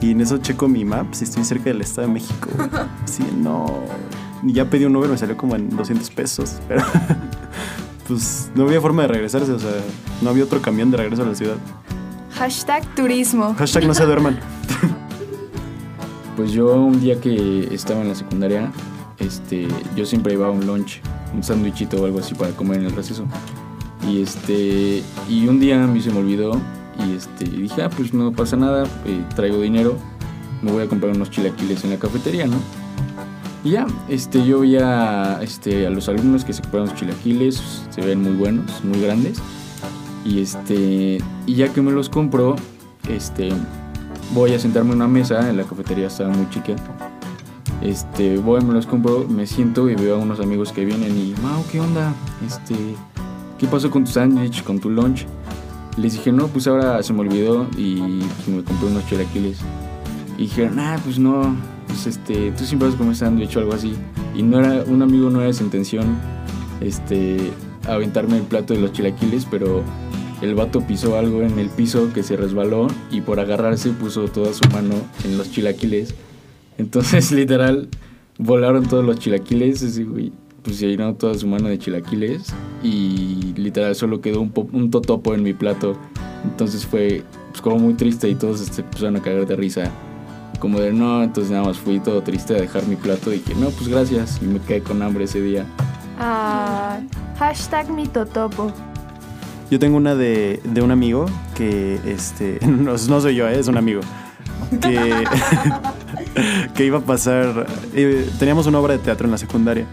Y 0.00 0.10
en 0.10 0.20
eso 0.20 0.38
checo 0.38 0.68
mi 0.68 0.84
map 0.84 1.14
si 1.14 1.24
estoy 1.24 1.44
cerca 1.44 1.64
del 1.64 1.80
Estado 1.80 2.08
de 2.08 2.14
México. 2.14 2.48
Sí, 3.04 3.24
no... 3.36 3.66
Ya 4.42 4.68
pedí 4.68 4.84
un 4.84 4.94
Uber, 4.94 5.08
me 5.08 5.16
salió 5.16 5.36
como 5.36 5.56
en 5.56 5.74
200 5.74 6.10
pesos, 6.10 6.60
pero... 6.68 6.84
Pues 8.08 8.50
no 8.54 8.64
había 8.64 8.80
forma 8.80 9.02
de 9.02 9.08
regresarse, 9.08 9.50
o 9.52 9.58
sea, 9.58 9.72
no 10.22 10.30
había 10.30 10.44
otro 10.44 10.62
camión 10.62 10.90
de 10.90 10.96
regreso 10.96 11.22
a 11.22 11.26
la 11.26 11.34
ciudad. 11.34 11.56
Hashtag 12.34 12.84
turismo. 12.94 13.54
Hashtag 13.58 13.86
no 13.86 13.94
se 13.94 14.04
duerman. 14.06 14.38
Pues 16.36 16.52
yo 16.52 16.74
un 16.74 17.00
día 17.00 17.20
que 17.20 17.68
estaba 17.72 18.02
en 18.02 18.08
la 18.08 18.14
secundaria, 18.14 18.70
este, 19.18 19.68
yo 19.96 20.04
siempre 20.04 20.34
llevaba 20.34 20.52
un 20.52 20.66
lunch, 20.66 21.00
un 21.34 21.42
sándwichito 21.42 22.02
o 22.02 22.04
algo 22.04 22.20
así 22.20 22.34
para 22.34 22.50
comer 22.52 22.80
en 22.80 22.86
el 22.86 22.92
receso. 22.92 23.24
Y 24.06 24.22
este, 24.22 25.02
y 25.28 25.48
un 25.48 25.58
día 25.58 25.82
a 25.82 25.86
mí 25.86 26.00
se 26.00 26.10
me 26.10 26.18
olvidó 26.18 26.60
y 27.06 27.16
este, 27.16 27.44
dije, 27.44 27.82
ah, 27.82 27.90
pues 27.90 28.12
no 28.12 28.32
pasa 28.32 28.56
nada, 28.56 28.84
eh, 29.06 29.24
traigo 29.34 29.60
dinero, 29.60 29.96
me 30.62 30.72
voy 30.72 30.82
a 30.84 30.88
comprar 30.88 31.12
unos 31.14 31.30
chilaquiles 31.30 31.84
en 31.84 31.90
la 31.90 31.98
cafetería, 31.98 32.46
¿no? 32.46 32.56
Y 33.66 33.70
ya, 33.70 33.84
este, 34.08 34.46
yo 34.46 34.60
veía 34.60 35.40
este, 35.42 35.88
a 35.88 35.90
los 35.90 36.08
alumnos 36.08 36.44
que 36.44 36.52
se 36.52 36.62
compraron 36.62 36.88
los 36.88 36.96
chilaquiles, 36.96 37.84
se 37.90 38.00
ven 38.00 38.22
muy 38.22 38.34
buenos, 38.34 38.84
muy 38.84 39.00
grandes. 39.00 39.38
Y 40.24 40.40
este, 40.40 41.18
y 41.46 41.54
ya 41.56 41.72
que 41.72 41.82
me 41.82 41.90
los 41.90 42.08
compro, 42.08 42.54
este, 43.08 43.48
voy 44.32 44.54
a 44.54 44.60
sentarme 44.60 44.90
en 44.90 44.98
una 44.98 45.08
mesa, 45.08 45.50
en 45.50 45.56
la 45.56 45.64
cafetería 45.64 46.06
estaba 46.06 46.32
muy 46.32 46.48
chica. 46.50 46.76
Este, 47.82 48.38
voy, 48.38 48.62
me 48.62 48.72
los 48.72 48.86
compro, 48.86 49.26
me 49.28 49.48
siento 49.48 49.90
y 49.90 49.96
veo 49.96 50.14
a 50.14 50.18
unos 50.18 50.38
amigos 50.38 50.70
que 50.70 50.84
vienen 50.84 51.18
y, 51.18 51.34
Mau, 51.42 51.64
¿qué 51.72 51.80
onda? 51.80 52.14
Este, 52.46 52.76
¿qué 53.58 53.66
pasó 53.66 53.90
con 53.90 54.04
tu 54.04 54.12
sándwich, 54.12 54.62
con 54.62 54.78
tu 54.78 54.90
lunch? 54.90 55.26
Les 55.96 56.12
dije, 56.12 56.30
no, 56.30 56.46
pues 56.46 56.68
ahora 56.68 57.02
se 57.02 57.12
me 57.12 57.22
olvidó 57.22 57.66
y 57.76 58.20
pues, 58.20 58.46
me 58.46 58.62
compré 58.62 58.86
unos 58.90 59.04
chilaquiles. 59.08 59.58
Y 60.38 60.42
dijeron, 60.42 60.78
ah, 60.78 61.00
pues 61.02 61.18
no, 61.18 61.56
pues 61.86 62.06
este, 62.06 62.52
tú 62.52 62.64
siempre 62.64 62.88
vas 62.88 62.94
a 62.94 62.98
comer 62.98 63.16
sándwich 63.16 63.56
algo 63.56 63.72
así. 63.74 63.92
Y 64.34 64.42
no 64.42 64.58
era, 64.60 64.84
un 64.86 65.02
amigo 65.02 65.30
no 65.30 65.40
era 65.42 65.52
su 65.52 65.64
intención, 65.64 66.16
este, 66.80 67.38
aventarme 67.88 68.36
el 68.36 68.42
plato 68.42 68.74
de 68.74 68.80
los 68.80 68.92
chilaquiles, 68.92 69.46
pero 69.50 69.82
el 70.42 70.54
vato 70.54 70.80
pisó 70.82 71.16
algo 71.16 71.42
en 71.42 71.58
el 71.58 71.70
piso 71.70 72.10
que 72.12 72.22
se 72.22 72.36
resbaló 72.36 72.88
y 73.10 73.22
por 73.22 73.40
agarrarse 73.40 73.90
puso 73.90 74.24
toda 74.28 74.52
su 74.52 74.68
mano 74.70 74.94
en 75.24 75.38
los 75.38 75.50
chilaquiles. 75.50 76.14
Entonces, 76.78 77.32
literal, 77.32 77.88
volaron 78.38 78.86
todos 78.86 79.04
los 79.04 79.18
chilaquiles, 79.18 79.82
ese 79.82 80.04
güey, 80.04 80.32
pues 80.62 80.78
llenó 80.80 81.14
toda 81.14 81.34
su 81.34 81.46
mano 81.46 81.68
de 81.68 81.78
chilaquiles 81.78 82.52
y 82.82 83.54
literal 83.56 83.94
solo 83.94 84.20
quedó 84.20 84.40
un, 84.40 84.50
po- 84.50 84.68
un 84.72 84.90
totopo 84.90 85.34
en 85.34 85.42
mi 85.42 85.52
plato. 85.54 85.96
Entonces 86.44 86.84
fue 86.84 87.22
pues, 87.50 87.62
como 87.62 87.78
muy 87.78 87.94
triste 87.94 88.28
y 88.28 88.34
todos 88.34 88.60
se 88.60 88.80
empezaron 88.82 89.16
a 89.16 89.22
cagar 89.22 89.46
de 89.46 89.56
risa. 89.56 89.90
Como 90.58 90.80
de 90.80 90.92
no, 90.92 91.22
entonces 91.22 91.50
nada 91.50 91.64
más 91.64 91.78
fui 91.78 92.00
todo 92.00 92.22
triste 92.22 92.54
a 92.54 92.60
dejar 92.60 92.86
mi 92.86 92.96
plato 92.96 93.32
y 93.32 93.40
que 93.40 93.54
no, 93.54 93.70
pues 93.70 93.88
gracias. 93.88 94.38
Y 94.42 94.46
me 94.46 94.60
quedé 94.60 94.82
con 94.82 95.02
hambre 95.02 95.24
ese 95.24 95.40
día. 95.40 95.66
Ah, 96.18 96.98
hashtag 97.38 97.90
mi 97.90 98.06
totopo. 98.06 98.72
Yo 99.70 99.78
tengo 99.78 99.96
una 99.96 100.14
de, 100.14 100.60
de 100.64 100.82
un 100.82 100.90
amigo 100.90 101.26
que, 101.54 102.00
este, 102.06 102.58
no, 102.66 102.92
no 102.92 103.20
soy 103.20 103.34
yo, 103.34 103.48
¿eh? 103.48 103.58
es 103.58 103.68
un 103.68 103.76
amigo, 103.76 104.00
que, 104.80 105.24
que 106.74 106.84
iba 106.84 106.98
a 106.98 107.00
pasar, 107.00 107.66
eh, 107.92 108.28
teníamos 108.38 108.66
una 108.66 108.78
obra 108.78 108.92
de 108.96 109.00
teatro 109.00 109.26
en 109.26 109.32
la 109.32 109.38
secundaria, 109.38 109.84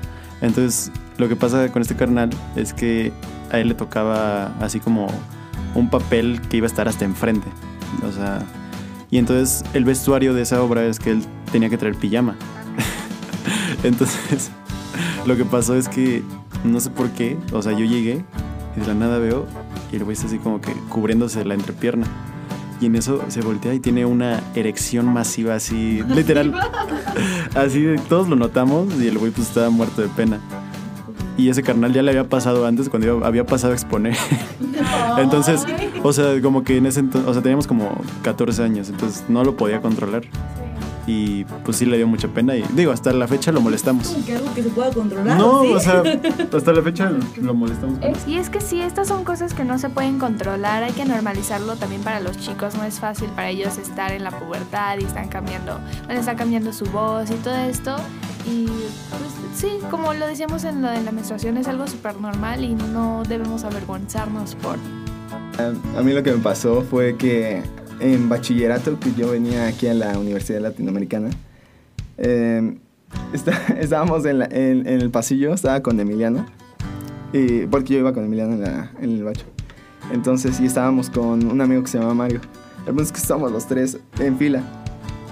entonces 0.41 0.91
lo 1.17 1.27
que 1.27 1.35
pasa 1.35 1.71
con 1.71 1.81
este 1.81 1.95
carnal 1.95 2.29
es 2.55 2.73
que 2.73 3.11
a 3.51 3.59
él 3.59 3.69
le 3.69 3.73
tocaba 3.73 4.53
así 4.59 4.79
como 4.79 5.07
un 5.73 5.89
papel 5.89 6.39
que 6.49 6.57
iba 6.57 6.67
a 6.67 6.69
estar 6.69 6.87
hasta 6.87 7.03
enfrente, 7.05 7.47
o 8.07 8.11
sea, 8.11 8.43
y 9.13 9.19
entonces 9.19 9.63
el 9.75 9.85
vestuario 9.85 10.33
de 10.33 10.41
esa 10.41 10.63
obra 10.63 10.83
es 10.85 10.97
que 10.97 11.11
él 11.11 11.23
tenía 11.51 11.69
que 11.69 11.77
traer 11.77 11.95
pijama, 11.95 12.35
entonces 13.83 14.49
lo 15.27 15.37
que 15.37 15.45
pasó 15.45 15.75
es 15.75 15.87
que 15.87 16.23
no 16.63 16.79
sé 16.79 16.89
por 16.89 17.11
qué, 17.11 17.37
o 17.51 17.61
sea, 17.61 17.73
yo 17.73 17.85
llegué 17.85 18.25
y 18.75 18.79
de 18.79 18.87
la 18.87 18.95
nada 18.95 19.19
veo 19.19 19.45
y 19.91 19.97
el 19.97 20.03
güey 20.03 20.15
está 20.15 20.25
así 20.25 20.39
como 20.39 20.61
que 20.61 20.73
cubriéndose 20.89 21.45
la 21.45 21.53
entrepierna. 21.53 22.07
Y 22.81 22.87
en 22.87 22.95
eso 22.95 23.23
se 23.27 23.41
voltea 23.41 23.75
y 23.75 23.79
tiene 23.79 24.03
una 24.07 24.41
erección 24.55 25.05
masiva 25.05 25.53
así, 25.53 26.01
literal. 26.07 26.51
Así 27.53 27.85
todos 28.09 28.27
lo 28.27 28.35
notamos 28.35 28.99
y 28.99 29.07
el 29.09 29.19
güey 29.19 29.31
pues 29.31 29.49
estaba 29.49 29.69
muerto 29.69 30.01
de 30.01 30.07
pena. 30.07 30.39
y 31.37 31.49
ese 31.49 31.61
carnal 31.61 31.93
ya 31.93 32.01
le 32.01 32.09
había 32.09 32.27
pasado 32.27 32.65
antes 32.65 32.89
cuando 32.89 33.05
yo 33.05 33.23
había 33.23 33.45
pasado 33.45 33.73
a 33.73 33.75
exponer. 33.75 34.15
entonces, 35.19 35.63
o 36.03 36.13
sea, 36.13 36.41
como 36.41 36.63
que 36.63 36.77
en 36.77 36.85
ese 36.85 36.99
entonces, 36.99 37.29
o 37.29 37.33
sea, 37.33 37.41
teníamos 37.41 37.65
como 37.65 37.99
14 38.23 38.63
años, 38.63 38.89
entonces 38.89 39.23
no 39.29 39.43
lo 39.43 39.55
podía 39.55 39.81
controlar. 39.81 40.23
Y 41.05 41.43
pues 41.65 41.77
sí 41.77 41.85
le 41.85 41.97
dio 41.97 42.07
mucha 42.07 42.29
pena 42.29 42.55
y 42.55 42.63
digo, 42.75 42.91
hasta 42.91 43.11
la 43.11 43.27
fecha 43.27 43.51
lo 43.51 43.59
molestamos. 43.59 44.07
Que 44.25 44.37
algo 44.37 44.53
que 44.53 44.63
se 44.63 44.69
pueda 44.69 44.89
controlar. 44.89 45.37
No, 45.37 45.63
¿sí? 45.63 45.73
o 45.73 45.79
sea, 45.79 46.01
hasta 46.53 46.71
la 46.71 46.81
fecha 46.81 47.11
lo 47.41 47.53
molestamos. 47.53 47.99
Y 48.25 48.37
es 48.37 48.49
que 48.49 48.61
sí, 48.61 48.79
estas 48.79 49.09
son 49.09 49.25
cosas 49.25 49.53
que 49.53 49.65
no 49.65 49.77
se 49.77 49.89
pueden 49.89 50.17
controlar, 50.17 50.83
hay 50.83 50.93
que 50.93 51.03
normalizarlo 51.03 51.75
también 51.75 52.01
para 52.03 52.21
los 52.21 52.37
chicos, 52.37 52.75
no 52.75 52.83
es 52.85 52.99
fácil 52.99 53.29
para 53.29 53.49
ellos 53.49 53.77
estar 53.77 54.11
en 54.13 54.23
la 54.23 54.31
pubertad 54.31 54.97
y 54.99 55.03
están 55.03 55.27
cambiando, 55.27 55.77
bueno, 56.05 56.19
está 56.19 56.35
cambiando 56.35 56.71
su 56.71 56.85
voz 56.85 57.29
y 57.31 57.35
todo 57.35 57.55
esto. 57.55 57.95
Y 58.45 58.65
pues 58.65 59.33
sí, 59.55 59.79
como 59.89 60.13
lo 60.13 60.27
decíamos 60.27 60.63
en 60.63 60.81
lo 60.81 60.89
de 60.89 61.01
la 61.01 61.11
menstruación, 61.11 61.57
es 61.57 61.67
algo 61.67 61.87
súper 61.87 62.19
normal 62.19 62.63
y 62.63 62.75
no 62.75 63.23
debemos 63.27 63.63
avergonzarnos 63.65 64.55
por... 64.55 64.77
A 65.97 66.01
mí 66.01 66.13
lo 66.13 66.23
que 66.23 66.31
me 66.31 66.39
pasó 66.39 66.81
fue 66.81 67.15
que 67.17 67.61
en 67.99 68.27
bachillerato, 68.29 68.99
que 68.99 69.13
yo 69.13 69.31
venía 69.31 69.67
aquí 69.67 69.87
a 69.87 69.93
la 69.93 70.17
Universidad 70.17 70.61
Latinoamericana, 70.61 71.29
está- 73.33 73.67
estábamos 73.79 74.25
en, 74.25 74.41
el 74.87 75.09
pasillo, 75.11 75.53
estaba 75.53 75.81
con 75.81 75.99
Emiliano, 75.99 76.45
porque 77.69 77.93
yo 77.93 77.99
iba 77.99 78.13
con 78.13 78.25
Emiliano 78.25 78.53
en, 78.99 79.09
el 79.11 79.23
bacho. 79.23 79.45
Entonces, 80.11 80.59
y 80.59 80.65
estábamos 80.65 81.09
con 81.09 81.45
un 81.45 81.61
amigo 81.61 81.81
que 81.83 81.87
se 81.89 81.99
llama 81.99 82.13
Mario. 82.13 82.41
El 82.85 82.99
es 82.99 83.11
que 83.11 83.19
estábamos 83.19 83.51
los 83.51 83.65
tres 83.67 83.97
en 84.19 84.37
fila. 84.37 84.61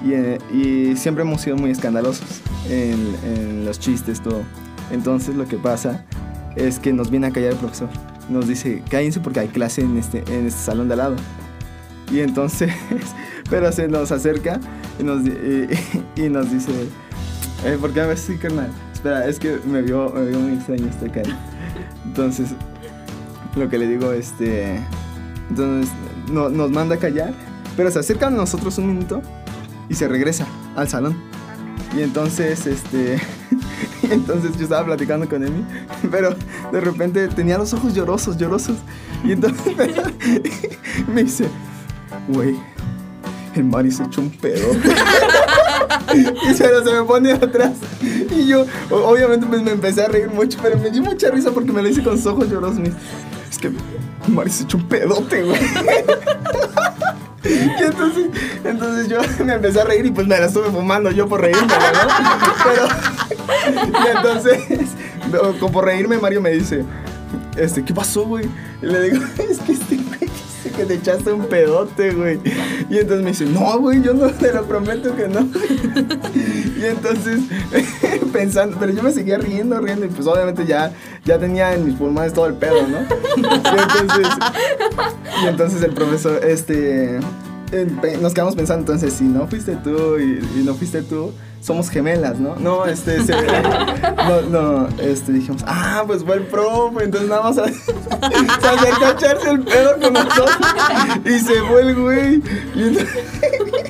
Y, 0.06 0.14
eh, 0.14 0.38
y 0.52 0.96
siempre 0.96 1.24
hemos 1.24 1.42
sido 1.42 1.58
muy 1.58 1.70
escandalosos 1.72 2.42
en, 2.70 3.14
en 3.26 3.66
los 3.66 3.80
chistes, 3.80 4.22
todo. 4.22 4.42
Entonces, 4.92 5.36
lo 5.36 5.46
que 5.48 5.58
pasa 5.58 6.06
es 6.56 6.80
que 6.80 6.94
nos 6.94 7.12
viene 7.12 7.28
a 7.28 7.32
callar 7.32 7.52
el 7.52 7.58
profesor. 7.58 7.90
Nos 8.32 8.48
dice, 8.48 8.82
cállense 8.90 9.20
porque 9.20 9.42
hay 9.42 9.48
clase 9.50 9.82
en 9.82 9.98
este, 9.98 10.24
en 10.28 10.48
este 10.48 10.60
salón 10.62 10.88
de 10.88 10.94
al 10.94 10.98
lado. 11.00 11.16
Y 12.12 12.20
entonces, 12.22 12.72
pero 13.50 13.72
se 13.72 13.88
nos 13.88 14.12
acerca 14.12 14.60
y 15.00 15.04
nos, 15.04 15.26
y, 15.26 15.68
y 16.16 16.30
nos 16.30 16.50
dice, 16.52 16.72
eh, 17.66 17.78
¿por 17.80 17.92
qué 17.92 18.02
me 18.02 18.08
ves 18.08 18.24
así, 18.24 18.38
carnal? 18.38 18.70
Espera, 18.94 19.28
es 19.28 19.38
que 19.40 19.60
me 19.66 19.82
vio, 19.82 20.10
me 20.10 20.26
vio 20.28 20.40
muy 20.40 20.54
extraño 20.54 20.88
este 20.88 21.10
cara. 21.10 21.38
Entonces, 22.06 22.50
lo 23.56 23.68
que 23.70 23.78
le 23.78 23.88
digo, 23.88 24.12
este, 24.14 24.80
entonces 25.50 25.92
no- 26.32 26.50
nos 26.50 26.72
manda 26.72 26.96
a 26.96 27.00
callar, 27.00 27.34
pero 27.76 27.92
se 27.92 28.00
acerca 28.00 28.28
a 28.28 28.30
nosotros 28.30 28.78
un 28.78 28.88
minuto 28.88 29.22
y 29.90 29.96
se 29.96 30.08
regresa 30.08 30.46
al 30.76 30.88
salón. 30.88 31.18
Y 31.98 32.02
entonces, 32.02 32.66
este, 32.68 33.18
entonces 34.10 34.58
yo 34.58 34.64
estaba 34.64 34.86
platicando 34.86 35.28
con 35.28 35.46
Emi, 35.46 35.66
pero 36.10 36.36
de 36.72 36.82
repente 36.82 37.28
tenía 37.30 37.58
los 37.58 37.74
ojos 37.74 37.94
llorosos, 37.94 38.38
llorosos. 38.38 38.78
Y 39.24 39.34
entonces 39.34 39.76
me 41.14 41.24
dice, 41.24 41.48
güey, 42.28 42.56
el 43.56 43.66
Mari 43.66 43.92
se 43.92 44.04
echó 44.04 44.22
un 44.22 44.32
pedo. 44.32 44.68
y 46.14 46.54
se, 46.54 46.68
me 46.68 47.04
pone 47.04 47.32
atrás. 47.32 47.74
Y 48.02 48.48
yo, 48.48 48.66
obviamente, 48.90 49.46
pues 49.46 49.62
me 49.62 49.72
empecé 49.72 50.04
a 50.04 50.08
reír 50.08 50.30
mucho, 50.30 50.58
pero 50.62 50.78
me 50.78 50.90
dio 50.90 51.02
mucha 51.02 51.30
risa 51.30 51.52
porque 51.52 51.72
me 51.72 51.82
lo 51.82 51.90
hice 51.90 52.04
con 52.04 52.14
los 52.16 52.26
ojos 52.26 52.50
llorosos. 52.50 52.80
Me 52.80 52.92
es 53.50 53.58
que 53.58 53.72
Mari 54.28 54.50
se 54.50 54.64
echó 54.64 54.78
un 54.78 54.88
pedote, 54.88 55.44
güey. 55.44 55.60
Y 57.44 57.84
entonces, 57.84 58.28
entonces 58.64 59.08
yo 59.08 59.20
me 59.44 59.54
empecé 59.54 59.82
a 59.82 59.84
reír 59.84 60.06
y 60.06 60.12
pues 60.12 60.28
me 60.28 60.40
la 60.40 60.46
estuve 60.46 60.70
fumando 60.70 61.12
yo 61.12 61.28
por 61.28 61.42
reírme, 61.42 61.66
¿no? 61.66 61.74
Pero, 62.64 62.88
y 63.68 64.18
entonces, 64.18 64.64
como 65.60 65.82
reírme, 65.82 66.18
Mario 66.18 66.42
me 66.42 66.52
dice, 66.52 66.84
este, 67.58 67.84
¿qué 67.84 67.94
pasó, 67.94 68.26
güey? 68.26 68.46
Y 68.82 68.86
le 68.86 69.10
digo, 69.10 69.24
es 69.50 69.60
que 69.60 69.74
este 69.74 69.98
güey 69.98 70.20
dice 70.20 70.72
que 70.76 70.86
te 70.86 70.96
echaste 70.96 71.32
un 71.32 71.46
pedote, 71.46 72.12
güey. 72.12 72.40
Y 72.90 72.98
entonces 72.98 73.24
me 73.24 73.32
dice, 73.32 73.46
no, 73.46 73.80
güey, 73.80 74.02
yo 74.02 74.14
no 74.14 74.28
te 74.30 74.54
lo 74.54 74.66
prometo 74.66 75.16
que 75.16 75.28
no. 75.28 75.42
Y 76.82 76.86
entonces, 76.86 77.42
pensando, 78.34 78.76
pero 78.80 78.92
yo 78.92 79.04
me 79.04 79.12
seguía 79.12 79.38
riendo, 79.38 79.80
riendo, 79.80 80.08
y 80.08 80.10
pues 80.10 80.26
obviamente 80.26 80.66
ya, 80.66 80.92
ya 81.24 81.38
tenía 81.38 81.76
en 81.76 81.86
mis 81.86 81.94
pulmones 81.94 82.34
todo 82.34 82.48
el 82.48 82.56
pedo, 82.56 82.88
¿no? 82.88 83.02
Y 83.38 83.42
entonces, 83.44 84.28
y 85.44 85.46
entonces 85.46 85.84
el 85.84 85.94
profesor, 85.94 86.44
este, 86.44 87.20
nos 88.20 88.34
quedamos 88.34 88.56
pensando, 88.56 88.80
entonces, 88.80 89.14
si 89.14 89.26
no 89.26 89.46
fuiste 89.46 89.76
tú 89.76 90.18
y 90.18 90.64
no 90.64 90.74
fuiste 90.74 91.04
tú, 91.04 91.34
somos 91.62 91.90
gemelas, 91.90 92.40
¿no? 92.40 92.56
No, 92.58 92.86
este, 92.86 93.22
se- 93.24 93.34
no, 94.18 94.42
no, 94.50 94.88
este, 95.00 95.32
dijimos, 95.32 95.62
ah, 95.68 96.04
pues 96.08 96.24
fue 96.24 96.36
el 96.36 96.44
profe, 96.44 97.04
entonces 97.06 97.30
nada 97.30 97.44
más 97.44 97.58
a- 97.60 97.68
se 97.70 98.68
acercó 98.68 99.06
a 99.06 99.12
echarse 99.12 99.50
el 99.52 99.60
pedo 99.62 100.00
con 100.02 100.14
nosotros 100.14 100.50
y 101.24 101.40
se 101.40 101.62
fue 101.62 101.82
el 101.82 101.96
güey. 101.96 102.42
Y, 102.76 102.82
entonces- 102.84 103.16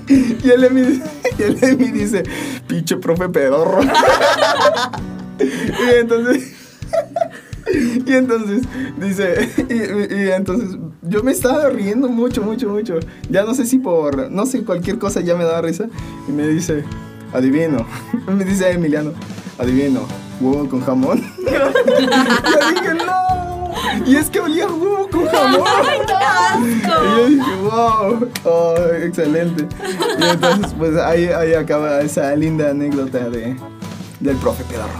y 0.43 0.49
el 0.49 0.63
Emi, 0.65 1.01
y 1.39 1.43
el 1.43 1.63
Emi 1.63 1.91
dice, 1.91 2.23
pinche 2.67 2.97
profe 2.97 3.29
pedorro. 3.29 3.81
y 5.39 5.99
entonces... 5.99 6.57
Y 8.05 8.13
entonces 8.13 8.63
dice, 8.97 9.49
y, 9.69 10.13
y 10.15 10.31
entonces 10.31 10.77
yo 11.03 11.23
me 11.23 11.31
estaba 11.31 11.69
riendo 11.69 12.10
mucho, 12.10 12.41
mucho, 12.41 12.67
mucho. 12.67 12.95
Ya 13.29 13.43
no 13.43 13.53
sé 13.53 13.65
si 13.65 13.77
por, 13.77 14.29
no 14.29 14.45
sé, 14.45 14.63
cualquier 14.65 14.97
cosa 14.97 15.21
ya 15.21 15.36
me 15.36 15.45
daba 15.45 15.62
risa. 15.62 15.86
Y 16.27 16.31
me 16.34 16.47
dice, 16.47 16.84
adivino. 17.34 17.86
Me 18.28 18.44
dice 18.44 18.72
Emiliano, 18.72 19.13
adivino, 19.58 20.08
huevo 20.39 20.67
con 20.70 20.82
jamón. 20.82 21.22
yo 21.39 22.70
dije, 22.70 22.94
no. 23.06 23.41
Y 24.06 24.15
es 24.15 24.30
que 24.30 24.39
olía 24.39 24.67
huevo 24.67 25.10
con 25.10 25.26
jamón. 25.32 25.67
Y 26.63 26.82
yo 26.82 27.28
dije, 27.28 27.56
wow, 27.62 28.32
oh, 28.46 28.76
excelente. 29.02 29.67
Y 30.20 30.24
entonces, 30.24 30.74
pues 30.78 30.96
ahí, 30.98 31.28
ahí 31.28 31.54
acaba 31.54 32.02
esa 32.02 32.36
linda 32.36 32.70
anécdota 32.70 33.30
de, 33.30 33.56
del 34.20 34.38
profe 34.38 34.63
pedorro. 34.65 35.00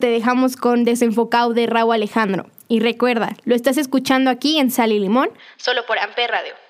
Te 0.00 0.08
dejamos 0.08 0.56
con 0.56 0.84
Desenfocado 0.84 1.54
de 1.54 1.66
Raúl 1.66 1.94
Alejandro. 1.94 2.46
Y 2.68 2.80
recuerda, 2.80 3.36
lo 3.44 3.54
estás 3.54 3.76
escuchando 3.78 4.28
aquí 4.28 4.58
en 4.58 4.70
Sal 4.70 4.90
y 4.90 4.98
Limón. 4.98 5.30
Solo 5.56 5.86
por 5.86 5.98
Amper 5.98 6.30
Radio. 6.30 6.65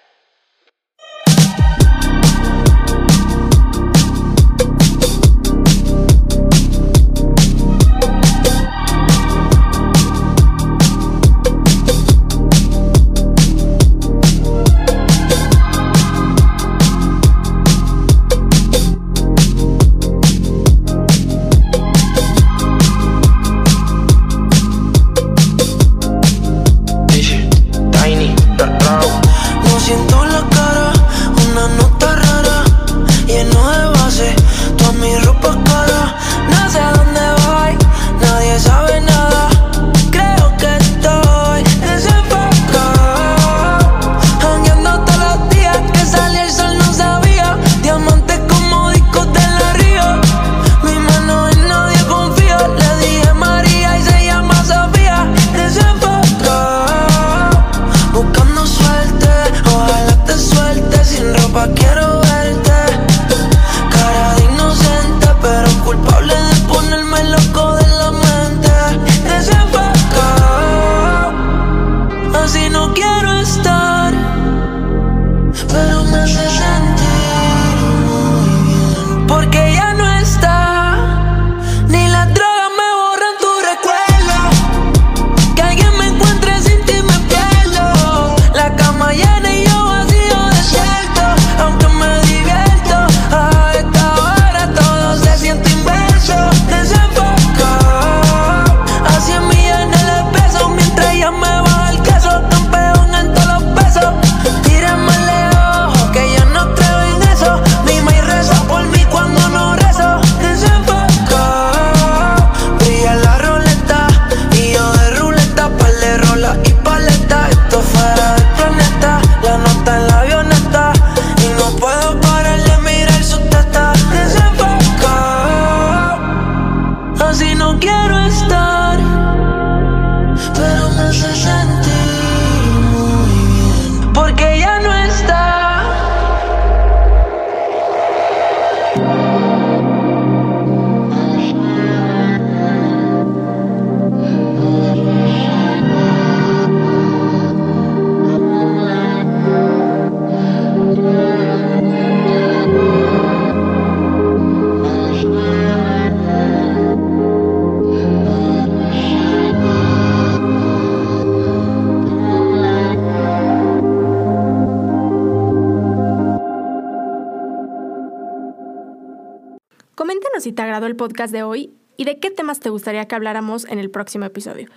Podcast 171.06 171.32
de 171.32 171.44
hoy 171.44 171.72
y 171.96 172.04
de 172.04 172.18
qué 172.18 172.30
temas 172.30 172.58
te 172.58 172.68
gustaría 172.68 173.06
que 173.06 173.14
habláramos 173.14 173.64
en 173.66 173.78
el 173.78 173.90
próximo 173.90 174.24
episodio. 174.24 174.68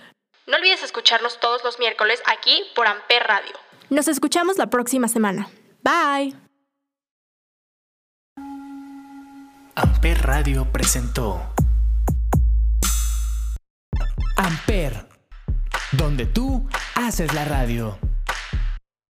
No 0.46 0.56
olvides 0.56 0.82
escucharnos 0.82 1.40
todos 1.40 1.64
los 1.64 1.78
miércoles 1.78 2.22
aquí 2.26 2.62
por 2.76 2.86
Amper 2.86 3.24
Radio. 3.24 3.52
Nos 3.88 4.06
escuchamos 4.06 4.58
la 4.58 4.68
próxima 4.70 5.08
semana. 5.08 5.48
Bye. 5.82 6.36
Amper 9.74 10.22
Radio 10.22 10.66
presentó 10.70 11.40
Amper, 14.36 15.06
donde 15.92 16.26
tú 16.26 16.68
haces 16.94 17.34
la 17.34 17.44
radio. 17.44 17.98